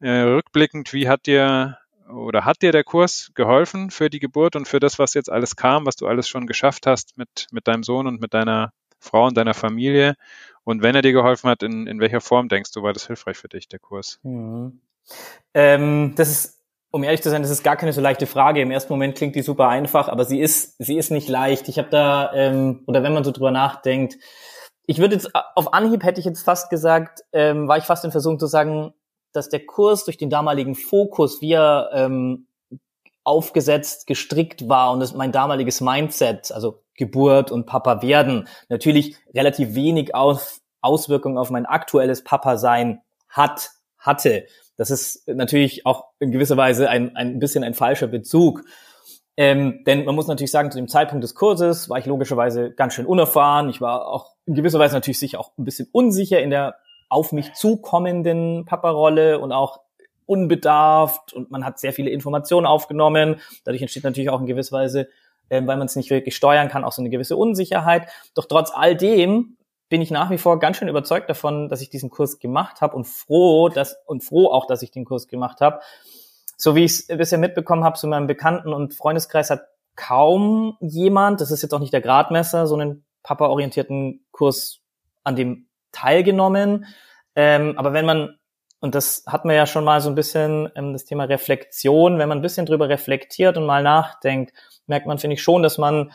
Äh, 0.00 0.22
rückblickend, 0.22 0.92
wie 0.92 1.08
hat 1.08 1.26
dir 1.26 1.78
oder 2.08 2.44
hat 2.44 2.62
dir 2.62 2.72
der 2.72 2.84
Kurs 2.84 3.30
geholfen 3.34 3.90
für 3.90 4.10
die 4.10 4.18
Geburt 4.18 4.56
und 4.56 4.66
für 4.66 4.80
das, 4.80 4.98
was 4.98 5.14
jetzt 5.14 5.30
alles 5.30 5.56
kam, 5.56 5.86
was 5.86 5.96
du 5.96 6.06
alles 6.06 6.28
schon 6.28 6.46
geschafft 6.46 6.86
hast 6.86 7.16
mit, 7.16 7.46
mit 7.52 7.68
deinem 7.68 7.82
Sohn 7.82 8.06
und 8.06 8.20
mit 8.20 8.34
deiner 8.34 8.72
Frau 8.98 9.26
und 9.26 9.36
deiner 9.36 9.54
Familie? 9.54 10.14
Und 10.64 10.82
wenn 10.82 10.94
er 10.94 11.02
dir 11.02 11.12
geholfen 11.12 11.50
hat, 11.50 11.62
in, 11.62 11.86
in 11.86 12.00
welcher 12.00 12.20
Form 12.20 12.48
denkst 12.48 12.72
du, 12.72 12.82
war 12.82 12.92
das 12.92 13.06
hilfreich 13.06 13.36
für 13.36 13.48
dich, 13.48 13.68
der 13.68 13.78
Kurs? 13.78 14.18
Mhm. 14.22 14.80
Ähm, 15.54 16.14
das 16.16 16.30
ist, 16.30 16.60
um 16.90 17.02
ehrlich 17.02 17.22
zu 17.22 17.30
sein, 17.30 17.42
das 17.42 17.50
ist 17.50 17.64
gar 17.64 17.76
keine 17.76 17.92
so 17.92 18.00
leichte 18.00 18.26
Frage. 18.26 18.60
Im 18.60 18.70
ersten 18.70 18.92
Moment 18.92 19.16
klingt 19.16 19.34
die 19.34 19.42
super 19.42 19.68
einfach, 19.68 20.08
aber 20.08 20.24
sie 20.24 20.40
ist, 20.40 20.76
sie 20.78 20.96
ist 20.96 21.10
nicht 21.10 21.28
leicht. 21.28 21.68
Ich 21.68 21.78
habe 21.78 21.88
da, 21.90 22.32
ähm, 22.34 22.82
oder 22.86 23.02
wenn 23.02 23.12
man 23.12 23.24
so 23.24 23.32
drüber 23.32 23.50
nachdenkt, 23.50 24.18
ich 24.86 24.98
würde 24.98 25.14
jetzt 25.14 25.30
auf 25.34 25.72
Anhieb 25.74 26.02
hätte 26.02 26.20
ich 26.20 26.26
jetzt 26.26 26.42
fast 26.42 26.70
gesagt, 26.70 27.24
ähm, 27.32 27.68
war 27.68 27.78
ich 27.78 27.84
fast 27.84 28.04
in 28.04 28.10
Versuchung 28.10 28.38
zu 28.38 28.46
sagen, 28.46 28.92
dass 29.32 29.48
der 29.48 29.64
Kurs 29.64 30.04
durch 30.04 30.16
den 30.16 30.30
damaligen 30.30 30.74
Fokus, 30.74 31.40
wie 31.40 31.52
er 31.52 31.90
ähm, 31.94 32.46
aufgesetzt, 33.24 34.06
gestrickt 34.06 34.68
war 34.68 34.92
und 34.92 35.00
das, 35.00 35.14
mein 35.14 35.32
damaliges 35.32 35.80
Mindset, 35.80 36.52
also 36.52 36.82
Geburt 36.94 37.50
und 37.50 37.66
Papa 37.66 38.02
werden, 38.02 38.48
natürlich 38.68 39.16
relativ 39.34 39.74
wenig 39.74 40.14
auf, 40.14 40.60
Auswirkungen 40.80 41.38
auf 41.38 41.50
mein 41.50 41.66
aktuelles 41.66 42.24
Papa 42.24 42.58
sein 42.58 43.00
hat, 43.28 43.70
hatte. 43.98 44.46
Das 44.76 44.90
ist 44.90 45.26
natürlich 45.28 45.86
auch 45.86 46.06
in 46.18 46.32
gewisser 46.32 46.56
Weise 46.56 46.90
ein, 46.90 47.16
ein 47.16 47.38
bisschen 47.38 47.64
ein 47.64 47.74
falscher 47.74 48.08
Bezug. 48.08 48.64
Ähm, 49.36 49.82
denn 49.86 50.04
man 50.04 50.14
muss 50.14 50.26
natürlich 50.26 50.50
sagen, 50.50 50.70
zu 50.70 50.76
dem 50.76 50.88
Zeitpunkt 50.88 51.24
des 51.24 51.34
Kurses 51.34 51.88
war 51.88 51.98
ich 51.98 52.06
logischerweise 52.06 52.70
ganz 52.70 52.94
schön 52.94 53.06
unerfahren. 53.06 53.70
Ich 53.70 53.80
war 53.80 54.06
auch 54.06 54.34
in 54.44 54.54
gewisser 54.54 54.78
Weise 54.78 54.94
natürlich 54.94 55.18
sicher 55.18 55.40
auch 55.40 55.52
ein 55.56 55.64
bisschen 55.64 55.88
unsicher 55.92 56.40
in 56.40 56.50
der 56.50 56.76
auf 57.08 57.32
mich 57.32 57.52
zukommenden 57.54 58.64
Papa-Rolle 58.64 59.38
und 59.38 59.52
auch 59.52 59.80
unbedarft 60.26 61.32
und 61.32 61.50
man 61.50 61.64
hat 61.64 61.78
sehr 61.78 61.92
viele 61.92 62.10
Informationen 62.10 62.66
aufgenommen. 62.66 63.40
Dadurch 63.64 63.82
entsteht 63.82 64.04
natürlich 64.04 64.30
auch 64.30 64.40
in 64.40 64.46
gewisser 64.46 64.76
Weise, 64.76 65.08
äh, 65.48 65.60
weil 65.66 65.76
man 65.76 65.86
es 65.86 65.96
nicht 65.96 66.10
wirklich 66.10 66.36
steuern 66.36 66.68
kann, 66.68 66.84
auch 66.84 66.92
so 66.92 67.02
eine 67.02 67.10
gewisse 67.10 67.36
Unsicherheit. 67.36 68.08
Doch 68.34 68.46
trotz 68.46 68.70
all 68.72 68.96
dem 68.96 69.56
bin 69.88 70.00
ich 70.00 70.10
nach 70.10 70.30
wie 70.30 70.38
vor 70.38 70.58
ganz 70.58 70.78
schön 70.78 70.88
überzeugt 70.88 71.28
davon, 71.28 71.68
dass 71.68 71.82
ich 71.82 71.90
diesen 71.90 72.08
Kurs 72.08 72.38
gemacht 72.38 72.80
habe 72.80 72.96
und 72.96 73.06
froh, 73.06 73.68
dass 73.68 73.96
und 74.06 74.24
froh 74.24 74.46
auch, 74.46 74.66
dass 74.66 74.82
ich 74.82 74.90
den 74.90 75.04
Kurs 75.04 75.28
gemacht 75.28 75.60
habe 75.60 75.80
so 76.56 76.74
wie 76.74 76.84
ich 76.84 76.92
es 76.92 77.06
bisher 77.06 77.38
mitbekommen 77.38 77.84
habe, 77.84 77.98
so 77.98 78.06
in 78.06 78.10
meinem 78.10 78.26
Bekannten- 78.26 78.72
und 78.72 78.94
Freundeskreis 78.94 79.50
hat 79.50 79.62
kaum 79.96 80.76
jemand, 80.80 81.40
das 81.40 81.50
ist 81.50 81.62
jetzt 81.62 81.74
auch 81.74 81.80
nicht 81.80 81.92
der 81.92 82.00
Gradmesser, 82.00 82.66
so 82.66 82.74
einen 82.76 83.04
Papa-orientierten 83.22 84.24
Kurs 84.30 84.80
an 85.24 85.36
dem 85.36 85.68
teilgenommen. 85.92 86.86
Ähm, 87.36 87.78
aber 87.78 87.92
wenn 87.92 88.06
man, 88.06 88.38
und 88.80 88.94
das 88.94 89.24
hat 89.26 89.44
man 89.44 89.54
ja 89.54 89.66
schon 89.66 89.84
mal 89.84 90.00
so 90.00 90.08
ein 90.08 90.14
bisschen, 90.14 90.70
ähm, 90.74 90.92
das 90.92 91.04
Thema 91.04 91.24
Reflexion, 91.24 92.18
wenn 92.18 92.28
man 92.28 92.38
ein 92.38 92.42
bisschen 92.42 92.66
drüber 92.66 92.88
reflektiert 92.88 93.56
und 93.56 93.66
mal 93.66 93.82
nachdenkt, 93.82 94.52
merkt 94.86 95.06
man, 95.06 95.18
finde 95.18 95.34
ich 95.34 95.42
schon, 95.42 95.62
dass 95.62 95.78
man 95.78 96.12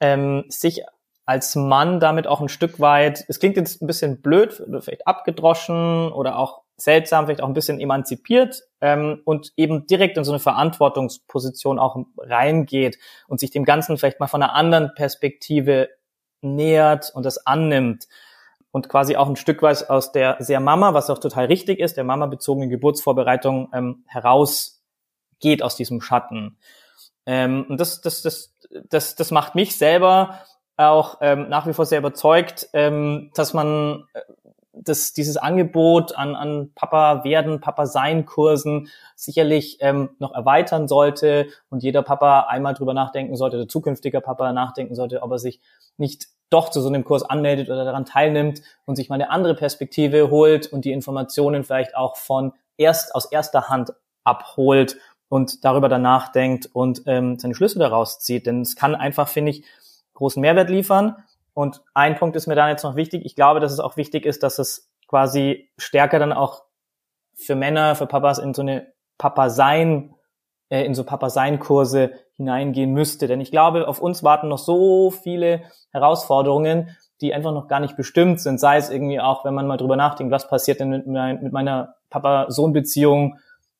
ähm, 0.00 0.44
sich 0.48 0.82
als 1.24 1.54
Mann 1.54 2.00
damit 2.00 2.26
auch 2.26 2.40
ein 2.40 2.48
Stück 2.48 2.80
weit, 2.80 3.24
es 3.28 3.38
klingt 3.38 3.56
jetzt 3.56 3.80
ein 3.80 3.86
bisschen 3.86 4.20
blöd, 4.20 4.62
vielleicht 4.80 5.06
abgedroschen 5.06 6.10
oder 6.10 6.36
auch 6.36 6.62
seltsam, 6.76 7.26
vielleicht 7.26 7.42
auch 7.42 7.48
ein 7.48 7.54
bisschen 7.54 7.80
emanzipiert 7.80 8.64
ähm, 8.80 9.20
und 9.24 9.52
eben 9.56 9.86
direkt 9.86 10.16
in 10.16 10.24
so 10.24 10.32
eine 10.32 10.38
Verantwortungsposition 10.38 11.78
auch 11.78 11.96
reingeht 12.18 12.98
und 13.28 13.40
sich 13.40 13.50
dem 13.50 13.64
Ganzen 13.64 13.98
vielleicht 13.98 14.20
mal 14.20 14.26
von 14.26 14.42
einer 14.42 14.54
anderen 14.54 14.92
Perspektive 14.94 15.88
nähert 16.42 17.12
und 17.14 17.24
das 17.24 17.46
annimmt 17.46 18.08
und 18.72 18.88
quasi 18.88 19.16
auch 19.16 19.28
ein 19.28 19.36
Stück 19.36 19.62
weit 19.62 19.90
aus 19.90 20.12
der 20.12 20.36
sehr 20.38 20.60
Mama, 20.60 20.94
was 20.94 21.10
auch 21.10 21.18
total 21.18 21.46
richtig 21.46 21.80
ist, 21.80 21.96
der 21.96 22.04
Mama 22.04 22.26
bezogenen 22.26 22.70
Geburtsvorbereitung 22.70 23.68
ähm, 23.72 24.04
herausgeht 24.06 25.62
aus 25.62 25.76
diesem 25.76 26.00
Schatten. 26.00 26.56
Ähm, 27.26 27.66
und 27.68 27.80
das, 27.80 28.00
das, 28.00 28.22
das, 28.22 28.56
das, 28.88 29.16
das 29.16 29.30
macht 29.30 29.54
mich 29.54 29.76
selber 29.76 30.40
auch 30.76 31.18
ähm, 31.20 31.48
nach 31.48 31.66
wie 31.66 31.74
vor 31.74 31.84
sehr 31.84 31.98
überzeugt, 31.98 32.68
ähm, 32.72 33.30
dass 33.34 33.52
man 33.52 34.06
äh, 34.14 34.20
das, 34.84 35.12
dieses 35.12 35.36
Angebot 35.36 36.16
an, 36.16 36.34
an 36.34 36.72
Papa 36.74 37.24
werden, 37.24 37.60
Papa 37.60 37.86
sein 37.86 38.24
Kursen 38.24 38.88
sicherlich 39.14 39.78
ähm, 39.80 40.10
noch 40.18 40.32
erweitern 40.32 40.88
sollte 40.88 41.46
und 41.68 41.82
jeder 41.82 42.02
Papa 42.02 42.46
einmal 42.48 42.74
drüber 42.74 42.94
nachdenken 42.94 43.36
sollte, 43.36 43.56
der 43.56 43.68
zukünftiger 43.68 44.20
Papa 44.20 44.52
nachdenken 44.52 44.94
sollte, 44.94 45.22
ob 45.22 45.32
er 45.32 45.38
sich 45.38 45.60
nicht 45.96 46.28
doch 46.50 46.70
zu 46.70 46.80
so 46.80 46.88
einem 46.88 47.04
Kurs 47.04 47.22
anmeldet 47.22 47.68
oder 47.68 47.84
daran 47.84 48.04
teilnimmt 48.04 48.62
und 48.84 48.96
sich 48.96 49.08
mal 49.08 49.14
eine 49.16 49.30
andere 49.30 49.54
Perspektive 49.54 50.30
holt 50.30 50.66
und 50.72 50.84
die 50.84 50.92
Informationen 50.92 51.62
vielleicht 51.64 51.96
auch 51.96 52.16
von 52.16 52.52
erst 52.76 53.14
aus 53.14 53.26
erster 53.26 53.68
Hand 53.68 53.92
abholt 54.24 54.96
und 55.28 55.64
darüber 55.64 55.88
dann 55.88 56.02
nachdenkt 56.02 56.68
und 56.72 57.02
ähm, 57.06 57.38
seine 57.38 57.54
Schlüsse 57.54 57.78
daraus 57.78 58.18
zieht. 58.18 58.46
Denn 58.46 58.62
es 58.62 58.74
kann 58.74 58.94
einfach, 58.96 59.28
finde 59.28 59.52
ich, 59.52 59.64
großen 60.14 60.40
Mehrwert 60.40 60.70
liefern 60.70 61.16
und 61.54 61.82
ein 61.94 62.16
Punkt 62.16 62.36
ist 62.36 62.46
mir 62.46 62.54
dann 62.54 62.68
jetzt 62.68 62.84
noch 62.84 62.96
wichtig. 62.96 63.24
Ich 63.24 63.34
glaube, 63.34 63.60
dass 63.60 63.72
es 63.72 63.80
auch 63.80 63.96
wichtig 63.96 64.24
ist, 64.24 64.42
dass 64.42 64.58
es 64.58 64.90
quasi 65.08 65.68
stärker 65.76 66.18
dann 66.18 66.32
auch 66.32 66.62
für 67.34 67.56
Männer, 67.56 67.94
für 67.94 68.06
Papas 68.06 68.38
in 68.38 68.54
so 68.54 68.62
eine 68.62 68.92
Papa-Sein, 69.18 70.14
äh, 70.68 70.84
in 70.84 70.94
so 70.94 71.04
Papa-Sein-Kurse 71.04 72.12
hineingehen 72.36 72.92
müsste. 72.92 73.26
Denn 73.26 73.40
ich 73.40 73.50
glaube, 73.50 73.88
auf 73.88 74.00
uns 74.00 74.22
warten 74.22 74.48
noch 74.48 74.58
so 74.58 75.10
viele 75.10 75.62
Herausforderungen, 75.90 76.96
die 77.20 77.34
einfach 77.34 77.52
noch 77.52 77.68
gar 77.68 77.80
nicht 77.80 77.96
bestimmt 77.96 78.40
sind. 78.40 78.60
Sei 78.60 78.76
es 78.76 78.90
irgendwie 78.90 79.20
auch, 79.20 79.44
wenn 79.44 79.54
man 79.54 79.66
mal 79.66 79.76
drüber 79.76 79.96
nachdenkt, 79.96 80.32
was 80.32 80.48
passiert 80.48 80.80
denn 80.80 80.90
mit, 80.90 81.06
mein, 81.06 81.42
mit 81.42 81.52
meiner 81.52 81.96
Papa-Sohn-Beziehung 82.08 83.38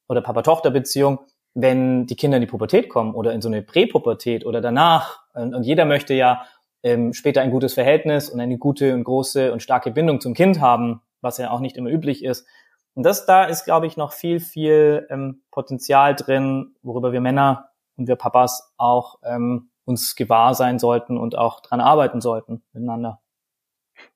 oder 0.08 0.20
Papa-Tochter-Beziehung, 0.20 1.20
wenn 1.54 2.06
die 2.06 2.16
Kinder 2.16 2.36
in 2.36 2.42
die 2.42 2.46
Pubertät 2.46 2.88
kommen 2.88 3.14
oder 3.14 3.32
in 3.32 3.40
so 3.40 3.48
eine 3.48 3.62
Präpubertät 3.62 4.44
oder 4.44 4.60
danach. 4.60 5.20
Und, 5.34 5.54
und 5.54 5.62
jeder 5.62 5.84
möchte 5.84 6.14
ja 6.14 6.42
ähm, 6.82 7.12
später 7.12 7.42
ein 7.42 7.50
gutes 7.50 7.74
Verhältnis 7.74 8.30
und 8.30 8.40
eine 8.40 8.58
gute 8.58 8.94
und 8.94 9.04
große 9.04 9.52
und 9.52 9.62
starke 9.62 9.90
Bindung 9.90 10.20
zum 10.20 10.34
Kind 10.34 10.60
haben, 10.60 11.02
was 11.20 11.38
ja 11.38 11.50
auch 11.50 11.60
nicht 11.60 11.76
immer 11.76 11.90
üblich 11.90 12.24
ist. 12.24 12.46
Und 12.94 13.04
das 13.04 13.26
da 13.26 13.44
ist, 13.44 13.64
glaube 13.64 13.86
ich, 13.86 13.96
noch 13.96 14.12
viel, 14.12 14.40
viel 14.40 15.06
ähm, 15.10 15.42
Potenzial 15.50 16.14
drin, 16.14 16.74
worüber 16.82 17.12
wir 17.12 17.20
Männer 17.20 17.70
und 17.96 18.08
wir 18.08 18.16
Papas 18.16 18.72
auch 18.76 19.20
ähm, 19.22 19.70
uns 19.84 20.16
gewahr 20.16 20.54
sein 20.54 20.78
sollten 20.78 21.18
und 21.18 21.36
auch 21.36 21.60
dran 21.60 21.80
arbeiten 21.80 22.20
sollten 22.20 22.62
miteinander. 22.72 23.20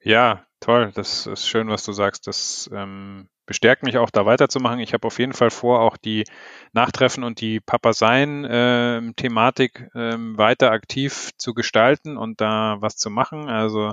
Ja, 0.01 0.45
toll. 0.61 0.93
Das 0.95 1.27
ist 1.27 1.47
schön, 1.47 1.69
was 1.69 1.85
du 1.85 1.93
sagst. 1.93 2.27
Das 2.27 2.71
ähm, 2.73 3.29
bestärkt 3.47 3.83
mich 3.83 3.97
auch 3.99 4.11
da 4.11 4.27
weiterzumachen. 4.27 4.81
Ich 4.81 4.93
habe 4.95 5.07
auf 5.07 5.19
jeden 5.19 5.33
Fall 5.33 5.51
vor, 5.51 5.81
auch 5.81 5.97
die 5.97 6.25
Nachtreffen 6.73 7.25
und 7.25 7.41
die 7.41 7.59
Papa-Sein-Thematik 7.61 9.91
ähm, 9.95 9.95
ähm, 9.95 10.37
weiter 10.39 10.73
aktiv 10.73 11.31
zu 11.37 11.55
gestalten 11.55 12.17
und 12.17 12.41
da 12.41 12.77
was 12.81 12.97
zu 12.97 13.11
machen. 13.11 13.49
Also 13.49 13.93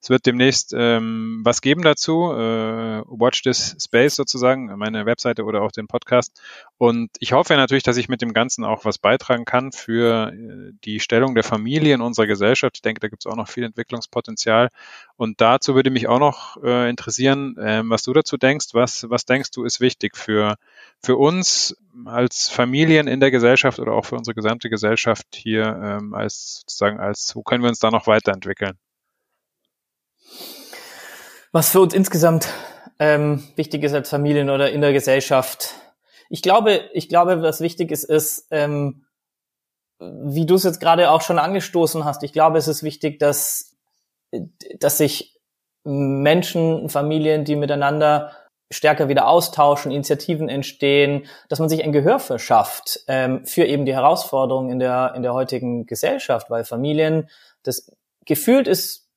es 0.00 0.08
wird 0.10 0.26
demnächst 0.26 0.74
ähm, 0.76 1.40
was 1.44 1.60
geben 1.60 1.82
dazu. 1.82 2.32
Äh, 2.32 3.02
Watch 3.06 3.42
This 3.42 3.76
Space 3.80 4.16
sozusagen, 4.16 4.66
meine 4.76 5.06
Webseite 5.06 5.44
oder 5.44 5.62
auch 5.62 5.72
den 5.72 5.86
Podcast. 5.86 6.40
Und 6.78 7.10
ich 7.18 7.32
hoffe 7.32 7.54
natürlich, 7.54 7.84
dass 7.84 7.96
ich 7.96 8.08
mit 8.08 8.22
dem 8.22 8.32
Ganzen 8.32 8.64
auch 8.64 8.84
was 8.84 8.98
beitragen 8.98 9.44
kann 9.44 9.72
für 9.72 10.32
äh, 10.32 10.72
die 10.84 11.00
Stellung 11.00 11.34
der 11.34 11.44
Familie 11.44 11.94
in 11.94 12.00
unserer 12.00 12.26
Gesellschaft. 12.26 12.76
Ich 12.76 12.82
denke, 12.82 13.00
da 13.00 13.08
gibt 13.08 13.24
es 13.24 13.30
auch 13.30 13.36
noch 13.36 13.48
viel 13.48 13.64
Entwicklungspotenzial. 13.64 14.70
Und 15.16 15.40
dazu 15.40 15.74
würde 15.74 15.90
mich 15.90 16.08
auch 16.08 16.18
noch 16.18 16.62
äh, 16.62 16.90
interessieren, 16.90 17.56
äh, 17.56 17.82
was 17.84 18.02
du 18.02 18.12
dazu 18.12 18.36
denkst. 18.36 18.68
Was, 18.72 19.08
was 19.10 19.24
denkst 19.24 19.52
du 19.52 19.64
ist 19.64 19.80
wichtig 19.80 20.16
für, 20.16 20.56
für 21.00 21.16
uns 21.16 21.76
als 22.04 22.48
Familien 22.48 23.06
in 23.06 23.20
der 23.20 23.30
Gesellschaft 23.30 23.78
oder 23.78 23.92
auch 23.92 24.06
für 24.06 24.16
unsere 24.16 24.34
gesamte 24.34 24.70
Gesellschaft 24.70 25.26
hier 25.34 25.66
ähm, 25.66 26.14
als 26.14 26.60
sozusagen 26.60 26.98
als, 26.98 27.36
wo 27.36 27.42
können 27.42 27.62
wir 27.62 27.68
uns 27.68 27.78
da 27.78 27.90
noch 27.90 28.08
weiterentwickeln? 28.08 28.76
Was 31.52 31.70
für 31.70 31.80
uns 31.80 31.94
insgesamt 31.94 32.48
ähm, 32.98 33.44
wichtig 33.54 33.84
ist 33.84 33.94
als 33.94 34.10
Familien 34.10 34.50
oder 34.50 34.72
in 34.72 34.80
der 34.80 34.92
Gesellschaft. 34.92 35.74
ich 36.30 36.42
glaube, 36.42 36.90
ich 36.92 37.08
glaube, 37.08 37.42
was 37.42 37.60
wichtig 37.60 37.92
ist, 37.92 38.04
ist, 38.04 38.48
ähm, 38.50 39.04
wie 40.00 40.46
du 40.46 40.56
es 40.56 40.64
jetzt 40.64 40.80
gerade 40.80 41.10
auch 41.10 41.22
schon 41.22 41.38
angestoßen 41.38 42.04
hast, 42.04 42.22
ich 42.24 42.32
glaube, 42.32 42.58
es 42.58 42.66
ist 42.66 42.82
wichtig, 42.82 43.18
dass, 43.18 43.73
dass 44.78 44.98
sich 44.98 45.40
Menschen, 45.84 46.88
Familien, 46.88 47.44
die 47.44 47.56
miteinander 47.56 48.32
stärker 48.70 49.08
wieder 49.08 49.28
austauschen, 49.28 49.92
Initiativen 49.92 50.48
entstehen, 50.48 51.26
dass 51.48 51.60
man 51.60 51.68
sich 51.68 51.84
ein 51.84 51.92
Gehör 51.92 52.18
verschafft 52.18 53.00
ähm, 53.08 53.44
für 53.46 53.64
eben 53.64 53.84
die 53.84 53.94
Herausforderungen 53.94 54.70
in 54.70 54.78
der, 54.78 55.12
in 55.14 55.22
der 55.22 55.34
heutigen 55.34 55.86
Gesellschaft, 55.86 56.50
weil 56.50 56.64
Familien, 56.64 57.28
das 57.62 57.90
gefühlt 58.24 58.66
ist, 58.66 59.08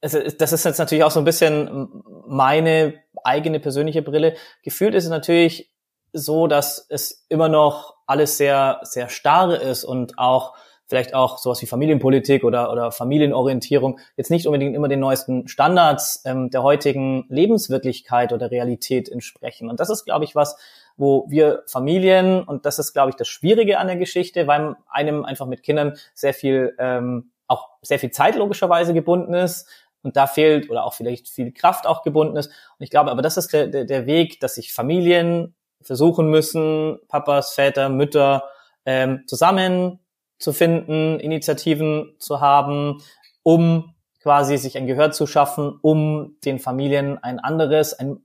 das 0.00 0.52
ist 0.52 0.64
jetzt 0.64 0.78
natürlich 0.78 1.02
auch 1.02 1.10
so 1.10 1.20
ein 1.20 1.24
bisschen 1.24 1.88
meine 2.26 3.02
eigene 3.24 3.58
persönliche 3.58 4.02
Brille, 4.02 4.36
gefühlt 4.62 4.94
ist 4.94 5.04
es 5.04 5.10
natürlich 5.10 5.72
so, 6.12 6.46
dass 6.46 6.86
es 6.88 7.26
immer 7.28 7.48
noch 7.48 7.96
alles 8.06 8.36
sehr, 8.36 8.80
sehr 8.82 9.08
starre 9.08 9.56
ist 9.56 9.84
und 9.84 10.18
auch 10.18 10.54
vielleicht 10.88 11.14
auch 11.14 11.38
sowas 11.38 11.60
wie 11.62 11.66
Familienpolitik 11.66 12.44
oder, 12.44 12.72
oder 12.72 12.90
Familienorientierung 12.90 14.00
jetzt 14.16 14.30
nicht 14.30 14.46
unbedingt 14.46 14.74
immer 14.74 14.88
den 14.88 15.00
neuesten 15.00 15.46
Standards 15.46 16.22
ähm, 16.24 16.50
der 16.50 16.62
heutigen 16.62 17.26
Lebenswirklichkeit 17.28 18.32
oder 18.32 18.50
Realität 18.50 19.08
entsprechen. 19.08 19.68
Und 19.68 19.80
das 19.80 19.90
ist, 19.90 20.04
glaube 20.04 20.24
ich, 20.24 20.34
was, 20.34 20.56
wo 20.96 21.26
wir 21.28 21.62
Familien, 21.66 22.42
und 22.42 22.64
das 22.64 22.78
ist, 22.78 22.92
glaube 22.92 23.10
ich, 23.10 23.16
das 23.16 23.28
Schwierige 23.28 23.78
an 23.78 23.86
der 23.86 23.96
Geschichte, 23.96 24.46
weil 24.46 24.76
einem 24.88 25.24
einfach 25.24 25.46
mit 25.46 25.62
Kindern 25.62 25.94
sehr 26.14 26.32
viel, 26.34 26.74
ähm, 26.78 27.30
auch 27.46 27.68
sehr 27.82 27.98
viel 27.98 28.10
Zeit 28.10 28.36
logischerweise 28.36 28.94
gebunden 28.94 29.34
ist, 29.34 29.68
und 30.02 30.16
da 30.16 30.28
fehlt 30.28 30.70
oder 30.70 30.84
auch 30.84 30.94
vielleicht 30.94 31.28
viel 31.28 31.52
Kraft 31.52 31.84
auch 31.84 32.02
gebunden 32.02 32.36
ist. 32.36 32.46
Und 32.46 32.84
ich 32.84 32.90
glaube, 32.90 33.10
aber 33.10 33.20
das 33.20 33.36
ist 33.36 33.52
der, 33.52 33.66
der, 33.66 33.84
der 33.84 34.06
Weg, 34.06 34.38
dass 34.38 34.54
sich 34.54 34.72
Familien 34.72 35.56
versuchen 35.82 36.30
müssen, 36.30 37.00
Papas, 37.08 37.52
Väter, 37.52 37.88
Mütter 37.88 38.44
ähm, 38.86 39.24
zusammen 39.26 39.98
zu 40.38 40.52
finden, 40.52 41.20
Initiativen 41.20 42.14
zu 42.18 42.40
haben, 42.40 43.02
um 43.42 43.94
quasi 44.22 44.56
sich 44.56 44.76
ein 44.76 44.86
Gehör 44.86 45.10
zu 45.10 45.26
schaffen, 45.26 45.78
um 45.80 46.36
den 46.44 46.58
Familien 46.58 47.22
ein 47.22 47.38
anderes, 47.38 47.94
ein, 47.94 48.20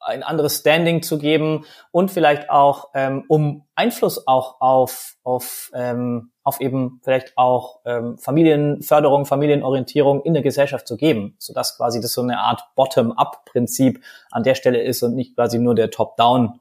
ein 0.00 0.22
anderes 0.22 0.58
Standing 0.58 1.02
zu 1.02 1.18
geben 1.18 1.64
und 1.90 2.10
vielleicht 2.10 2.50
auch, 2.50 2.90
ähm, 2.94 3.24
um 3.28 3.66
Einfluss 3.74 4.26
auch 4.26 4.60
auf, 4.60 5.16
auf, 5.22 5.70
ähm, 5.74 6.32
auf 6.42 6.60
eben 6.60 7.00
vielleicht 7.02 7.36
auch 7.36 7.80
ähm, 7.84 8.18
Familienförderung, 8.18 9.26
Familienorientierung 9.26 10.22
in 10.22 10.32
der 10.34 10.42
Gesellschaft 10.42 10.88
zu 10.88 10.96
geben, 10.96 11.36
sodass 11.38 11.76
quasi 11.76 12.00
das 12.00 12.12
so 12.12 12.22
eine 12.22 12.38
Art 12.38 12.62
Bottom-up-Prinzip 12.74 14.02
an 14.30 14.42
der 14.42 14.54
Stelle 14.54 14.82
ist 14.82 15.02
und 15.02 15.14
nicht 15.14 15.36
quasi 15.36 15.58
nur 15.58 15.74
der 15.74 15.90
Top-Down, 15.90 16.60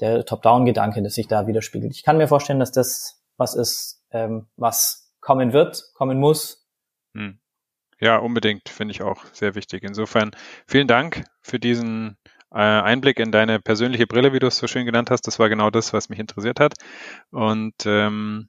der 0.00 0.24
Top-Down-Gedanke, 0.24 1.02
das 1.02 1.14
sich 1.14 1.28
da 1.28 1.46
widerspiegelt. 1.46 1.94
Ich 1.94 2.02
kann 2.02 2.16
mir 2.16 2.28
vorstellen, 2.28 2.60
dass 2.60 2.72
das 2.72 3.22
was 3.36 3.54
ist, 3.54 3.99
ähm, 4.12 4.46
was 4.56 5.12
kommen 5.20 5.52
wird, 5.52 5.84
kommen 5.94 6.18
muss. 6.18 6.66
Hm. 7.14 7.38
Ja, 8.00 8.16
unbedingt, 8.16 8.68
finde 8.68 8.92
ich 8.92 9.02
auch 9.02 9.24
sehr 9.32 9.54
wichtig. 9.54 9.82
Insofern 9.82 10.30
vielen 10.66 10.88
Dank 10.88 11.24
für 11.42 11.58
diesen 11.58 12.16
äh, 12.50 12.56
Einblick 12.58 13.18
in 13.18 13.30
deine 13.30 13.60
persönliche 13.60 14.06
Brille, 14.06 14.32
wie 14.32 14.38
du 14.38 14.46
es 14.46 14.56
so 14.56 14.66
schön 14.66 14.86
genannt 14.86 15.10
hast. 15.10 15.26
Das 15.26 15.38
war 15.38 15.48
genau 15.48 15.70
das, 15.70 15.92
was 15.92 16.08
mich 16.08 16.18
interessiert 16.18 16.60
hat. 16.60 16.74
Und 17.30 17.74
ähm, 17.84 18.48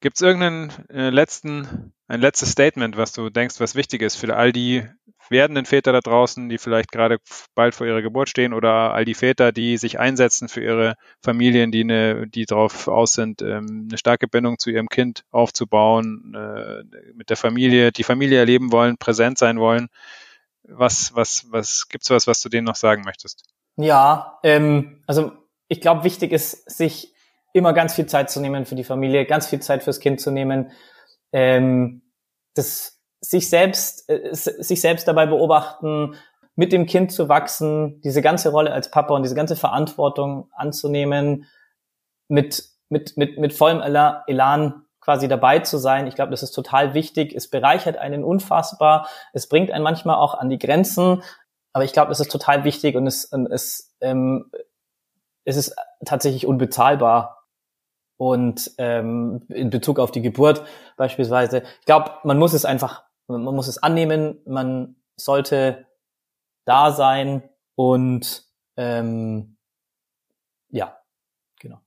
gibt 0.00 0.16
es 0.16 0.22
irgendeinen 0.22 0.72
äh, 0.88 1.10
letzten, 1.10 1.92
ein 2.08 2.20
letztes 2.20 2.50
Statement, 2.52 2.96
was 2.96 3.12
du 3.12 3.30
denkst, 3.30 3.60
was 3.60 3.74
wichtig 3.74 4.02
ist 4.02 4.16
für 4.16 4.34
all 4.36 4.52
die 4.52 4.84
werdenden 5.28 5.64
Väter 5.64 5.92
da 5.92 6.00
draußen, 6.00 6.48
die 6.48 6.58
vielleicht 6.58 6.90
gerade 6.90 7.18
bald 7.54 7.74
vor 7.74 7.86
ihrer 7.86 8.02
Geburt 8.02 8.28
stehen 8.28 8.52
oder 8.52 8.92
all 8.92 9.04
die 9.04 9.14
Väter, 9.14 9.52
die 9.52 9.76
sich 9.76 9.98
einsetzen 9.98 10.48
für 10.48 10.62
ihre 10.62 10.96
Familien, 11.22 11.70
die, 11.70 11.82
eine, 11.82 12.26
die 12.26 12.46
darauf 12.46 12.88
aus 12.88 13.12
sind, 13.12 13.40
ähm, 13.40 13.86
eine 13.88 13.98
starke 13.98 14.26
Bindung 14.26 14.58
zu 14.58 14.70
ihrem 14.70 14.88
Kind 14.88 15.24
aufzubauen, 15.30 16.34
äh, 16.34 16.82
mit 17.14 17.30
der 17.30 17.36
Familie, 17.36 17.92
die 17.92 18.02
Familie 18.02 18.38
erleben 18.38 18.72
wollen, 18.72 18.98
präsent 18.98 19.38
sein 19.38 19.60
wollen. 19.60 19.88
Was, 20.64 21.14
was, 21.14 21.46
was 21.50 21.88
gibt's 21.88 22.10
was, 22.10 22.26
was 22.26 22.40
du 22.40 22.48
denen 22.48 22.66
noch 22.66 22.76
sagen 22.76 23.02
möchtest? 23.04 23.44
Ja, 23.76 24.38
ähm, 24.42 25.02
also 25.06 25.32
ich 25.68 25.80
glaube, 25.80 26.04
wichtig 26.04 26.32
ist, 26.32 26.68
sich 26.68 27.14
immer 27.52 27.72
ganz 27.72 27.94
viel 27.94 28.06
Zeit 28.06 28.30
zu 28.30 28.40
nehmen 28.40 28.66
für 28.66 28.74
die 28.74 28.84
Familie, 28.84 29.26
ganz 29.26 29.46
viel 29.46 29.60
Zeit 29.60 29.82
fürs 29.82 30.00
Kind 30.00 30.20
zu 30.20 30.30
nehmen. 30.30 30.70
Ähm, 31.32 32.02
das 32.54 33.00
sich 33.20 33.48
selbst, 33.48 34.08
äh, 34.08 34.32
sich 34.32 34.80
selbst 34.80 35.06
dabei 35.06 35.26
beobachten, 35.26 36.14
mit 36.56 36.72
dem 36.72 36.86
Kind 36.86 37.12
zu 37.12 37.28
wachsen, 37.28 38.00
diese 38.02 38.22
ganze 38.22 38.50
Rolle 38.50 38.72
als 38.72 38.90
Papa 38.90 39.14
und 39.14 39.22
diese 39.22 39.34
ganze 39.34 39.56
Verantwortung 39.56 40.50
anzunehmen, 40.52 41.46
mit, 42.28 42.64
mit, 42.88 43.16
mit, 43.16 43.38
mit 43.38 43.52
vollem 43.52 43.80
Elan 43.80 44.84
quasi 45.00 45.28
dabei 45.28 45.60
zu 45.60 45.78
sein. 45.78 46.06
Ich 46.06 46.14
glaube, 46.14 46.30
das 46.30 46.42
ist 46.42 46.52
total 46.52 46.94
wichtig. 46.94 47.34
Es 47.34 47.48
bereichert 47.48 47.96
einen 47.96 48.22
unfassbar. 48.22 49.08
Es 49.32 49.48
bringt 49.48 49.70
einen 49.70 49.82
manchmal 49.82 50.16
auch 50.16 50.34
an 50.34 50.50
die 50.50 50.58
Grenzen. 50.58 51.22
Aber 51.72 51.84
ich 51.84 51.92
glaube, 51.92 52.10
das 52.10 52.20
ist 52.20 52.30
total 52.30 52.64
wichtig 52.64 52.96
und 52.96 53.06
es, 53.06 53.24
und 53.24 53.46
es, 53.46 53.96
ähm, 54.00 54.50
es 55.44 55.56
ist 55.56 55.74
tatsächlich 56.04 56.46
unbezahlbar, 56.46 57.39
und 58.20 58.70
ähm, 58.76 59.46
in 59.48 59.70
Bezug 59.70 59.98
auf 59.98 60.10
die 60.10 60.20
Geburt 60.20 60.64
beispielsweise. 60.96 61.62
Ich 61.80 61.86
glaube, 61.86 62.12
man 62.24 62.38
muss 62.38 62.52
es 62.52 62.66
einfach 62.66 63.04
man 63.30 63.54
muss 63.54 63.68
es 63.68 63.82
annehmen, 63.82 64.38
man 64.44 64.96
sollte 65.16 65.86
da 66.64 66.92
sein 66.92 67.48
und 67.74 68.44
ähm, 68.76 69.56
ja, 70.68 70.98
genau. 71.58 71.80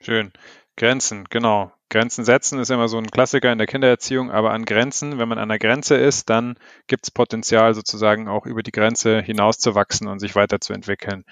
Schön. 0.00 0.32
Grenzen, 0.76 1.24
genau. 1.30 1.72
Grenzen 1.94 2.24
setzen 2.24 2.58
ist 2.58 2.72
immer 2.72 2.88
so 2.88 2.98
ein 2.98 3.06
Klassiker 3.06 3.52
in 3.52 3.58
der 3.58 3.68
Kindererziehung, 3.68 4.32
aber 4.32 4.50
an 4.50 4.64
Grenzen, 4.64 5.20
wenn 5.20 5.28
man 5.28 5.38
an 5.38 5.48
der 5.48 5.60
Grenze 5.60 5.94
ist, 5.94 6.28
dann 6.28 6.56
gibt 6.88 7.06
es 7.06 7.12
Potenzial 7.12 7.72
sozusagen 7.72 8.26
auch 8.26 8.46
über 8.46 8.64
die 8.64 8.72
Grenze 8.72 9.22
hinauszuwachsen 9.22 10.08
und 10.08 10.18
sich 10.18 10.34
weiterzuentwickeln. 10.34 11.24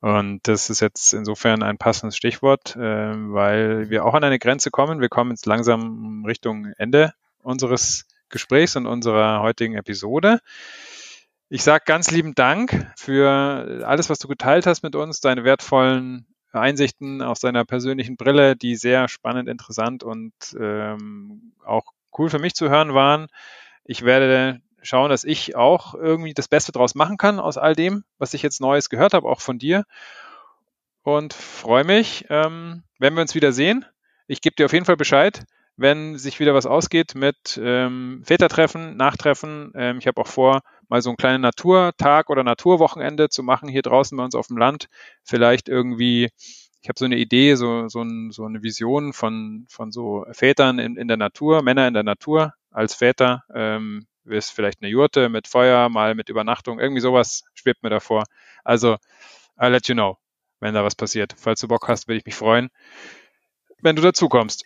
Und 0.00 0.40
das 0.48 0.70
ist 0.70 0.80
jetzt 0.80 1.12
insofern 1.12 1.62
ein 1.62 1.76
passendes 1.76 2.16
Stichwort, 2.16 2.74
äh, 2.76 2.80
weil 2.80 3.90
wir 3.90 4.06
auch 4.06 4.14
an 4.14 4.24
eine 4.24 4.38
Grenze 4.38 4.70
kommen. 4.70 5.02
Wir 5.02 5.10
kommen 5.10 5.32
jetzt 5.32 5.44
langsam 5.44 6.24
Richtung 6.24 6.72
Ende 6.78 7.12
unseres 7.42 8.06
Gesprächs 8.30 8.76
und 8.76 8.86
unserer 8.86 9.42
heutigen 9.42 9.74
Episode. 9.74 10.40
Ich 11.50 11.62
sage 11.62 11.84
ganz 11.86 12.10
lieben 12.10 12.34
Dank 12.34 12.90
für 12.96 13.84
alles, 13.84 14.08
was 14.08 14.18
du 14.18 14.26
geteilt 14.26 14.66
hast 14.66 14.82
mit 14.82 14.96
uns, 14.96 15.20
deine 15.20 15.44
wertvollen 15.44 16.26
Einsichten 16.52 17.22
aus 17.22 17.40
deiner 17.40 17.64
persönlichen 17.64 18.16
Brille, 18.16 18.56
die 18.56 18.76
sehr 18.76 19.08
spannend, 19.08 19.48
interessant 19.48 20.02
und 20.02 20.32
ähm, 20.58 21.52
auch 21.64 21.84
cool 22.16 22.30
für 22.30 22.38
mich 22.38 22.54
zu 22.54 22.68
hören 22.68 22.94
waren. 22.94 23.26
Ich 23.84 24.04
werde 24.04 24.60
schauen, 24.82 25.10
dass 25.10 25.24
ich 25.24 25.56
auch 25.56 25.94
irgendwie 25.94 26.34
das 26.34 26.48
Beste 26.48 26.72
draus 26.72 26.94
machen 26.94 27.16
kann 27.16 27.40
aus 27.40 27.58
all 27.58 27.74
dem, 27.74 28.04
was 28.18 28.34
ich 28.34 28.42
jetzt 28.42 28.60
Neues 28.60 28.88
gehört 28.88 29.14
habe, 29.14 29.28
auch 29.28 29.40
von 29.40 29.58
dir. 29.58 29.84
Und 31.02 31.32
freue 31.34 31.84
mich, 31.84 32.26
ähm, 32.28 32.82
wenn 32.98 33.14
wir 33.14 33.22
uns 33.22 33.34
wieder 33.34 33.52
sehen. 33.52 33.84
Ich 34.26 34.40
gebe 34.40 34.56
dir 34.56 34.66
auf 34.66 34.72
jeden 34.72 34.84
Fall 34.84 34.96
Bescheid 34.96 35.44
wenn 35.78 36.18
sich 36.18 36.40
wieder 36.40 36.54
was 36.54 36.66
ausgeht 36.66 37.14
mit 37.14 37.58
ähm, 37.62 38.22
Vätertreffen, 38.24 38.96
Nachtreffen. 38.96 39.72
Ähm, 39.76 39.98
ich 39.98 40.08
habe 40.08 40.20
auch 40.20 40.26
vor, 40.26 40.62
mal 40.88 41.02
so 41.02 41.10
einen 41.10 41.16
kleinen 41.16 41.42
Naturtag 41.42 42.30
oder 42.30 42.44
Naturwochenende 42.44 43.28
zu 43.28 43.42
machen 43.42 43.68
hier 43.68 43.82
draußen 43.82 44.16
bei 44.16 44.24
uns 44.24 44.34
auf 44.34 44.48
dem 44.48 44.56
Land. 44.56 44.88
Vielleicht 45.22 45.68
irgendwie, 45.68 46.30
ich 46.82 46.88
habe 46.88 46.98
so 46.98 47.04
eine 47.04 47.16
Idee, 47.16 47.54
so, 47.54 47.88
so, 47.88 48.02
ein, 48.02 48.30
so 48.30 48.44
eine 48.44 48.62
Vision 48.62 49.12
von, 49.12 49.66
von 49.68 49.92
so 49.92 50.24
Vätern 50.32 50.78
in, 50.78 50.96
in 50.96 51.08
der 51.08 51.16
Natur, 51.16 51.62
Männer 51.62 51.86
in 51.88 51.94
der 51.94 52.04
Natur 52.04 52.54
als 52.70 52.94
Väter. 52.94 53.44
Ähm, 53.54 54.06
ist 54.24 54.50
vielleicht 54.50 54.82
eine 54.82 54.90
Jurte 54.90 55.28
mit 55.28 55.48
Feuer, 55.48 55.88
mal 55.88 56.14
mit 56.14 56.28
Übernachtung, 56.28 56.78
irgendwie 56.78 57.00
sowas 57.00 57.44
schwebt 57.54 57.82
mir 57.82 57.90
davor. 57.90 58.24
Also, 58.62 58.96
I'll 59.56 59.70
let 59.70 59.88
you 59.88 59.94
know, 59.94 60.18
wenn 60.60 60.74
da 60.74 60.84
was 60.84 60.94
passiert. 60.94 61.34
Falls 61.36 61.60
du 61.60 61.68
Bock 61.68 61.88
hast, 61.88 62.08
würde 62.08 62.18
ich 62.18 62.26
mich 62.26 62.34
freuen, 62.34 62.68
wenn 63.80 63.96
du 63.96 64.02
dazu 64.02 64.28
kommst. 64.28 64.64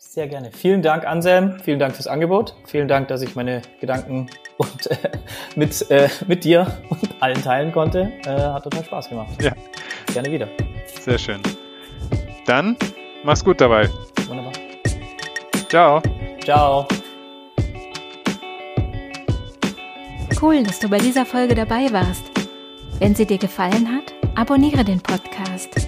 Sehr 0.00 0.28
gerne. 0.28 0.52
Vielen 0.52 0.80
Dank, 0.80 1.04
Anselm. 1.04 1.58
Vielen 1.60 1.80
Dank 1.80 1.96
fürs 1.96 2.06
Angebot. 2.06 2.54
Vielen 2.66 2.86
Dank, 2.86 3.08
dass 3.08 3.20
ich 3.20 3.34
meine 3.34 3.62
Gedanken 3.80 4.30
und, 4.56 4.90
äh, 4.90 4.96
mit, 5.56 5.90
äh, 5.90 6.08
mit 6.26 6.44
dir 6.44 6.78
und 6.88 7.00
allen 7.20 7.42
teilen 7.42 7.72
konnte. 7.72 8.12
Äh, 8.24 8.30
hat 8.30 8.62
total 8.62 8.84
Spaß 8.84 9.08
gemacht. 9.08 9.42
Ja. 9.42 9.52
Gerne 10.12 10.30
wieder. 10.30 10.48
Sehr 11.00 11.18
schön. 11.18 11.42
Dann 12.46 12.76
mach's 13.24 13.44
gut 13.44 13.60
dabei. 13.60 13.88
Wunderbar. 14.28 14.52
Ciao. 15.68 16.00
Ciao. 16.44 16.86
Cool, 20.40 20.62
dass 20.62 20.78
du 20.78 20.88
bei 20.88 20.98
dieser 20.98 21.26
Folge 21.26 21.56
dabei 21.56 21.92
warst. 21.92 22.24
Wenn 23.00 23.16
sie 23.16 23.26
dir 23.26 23.38
gefallen 23.38 23.88
hat, 23.92 24.14
abonniere 24.36 24.84
den 24.84 25.00
Podcast. 25.00 25.87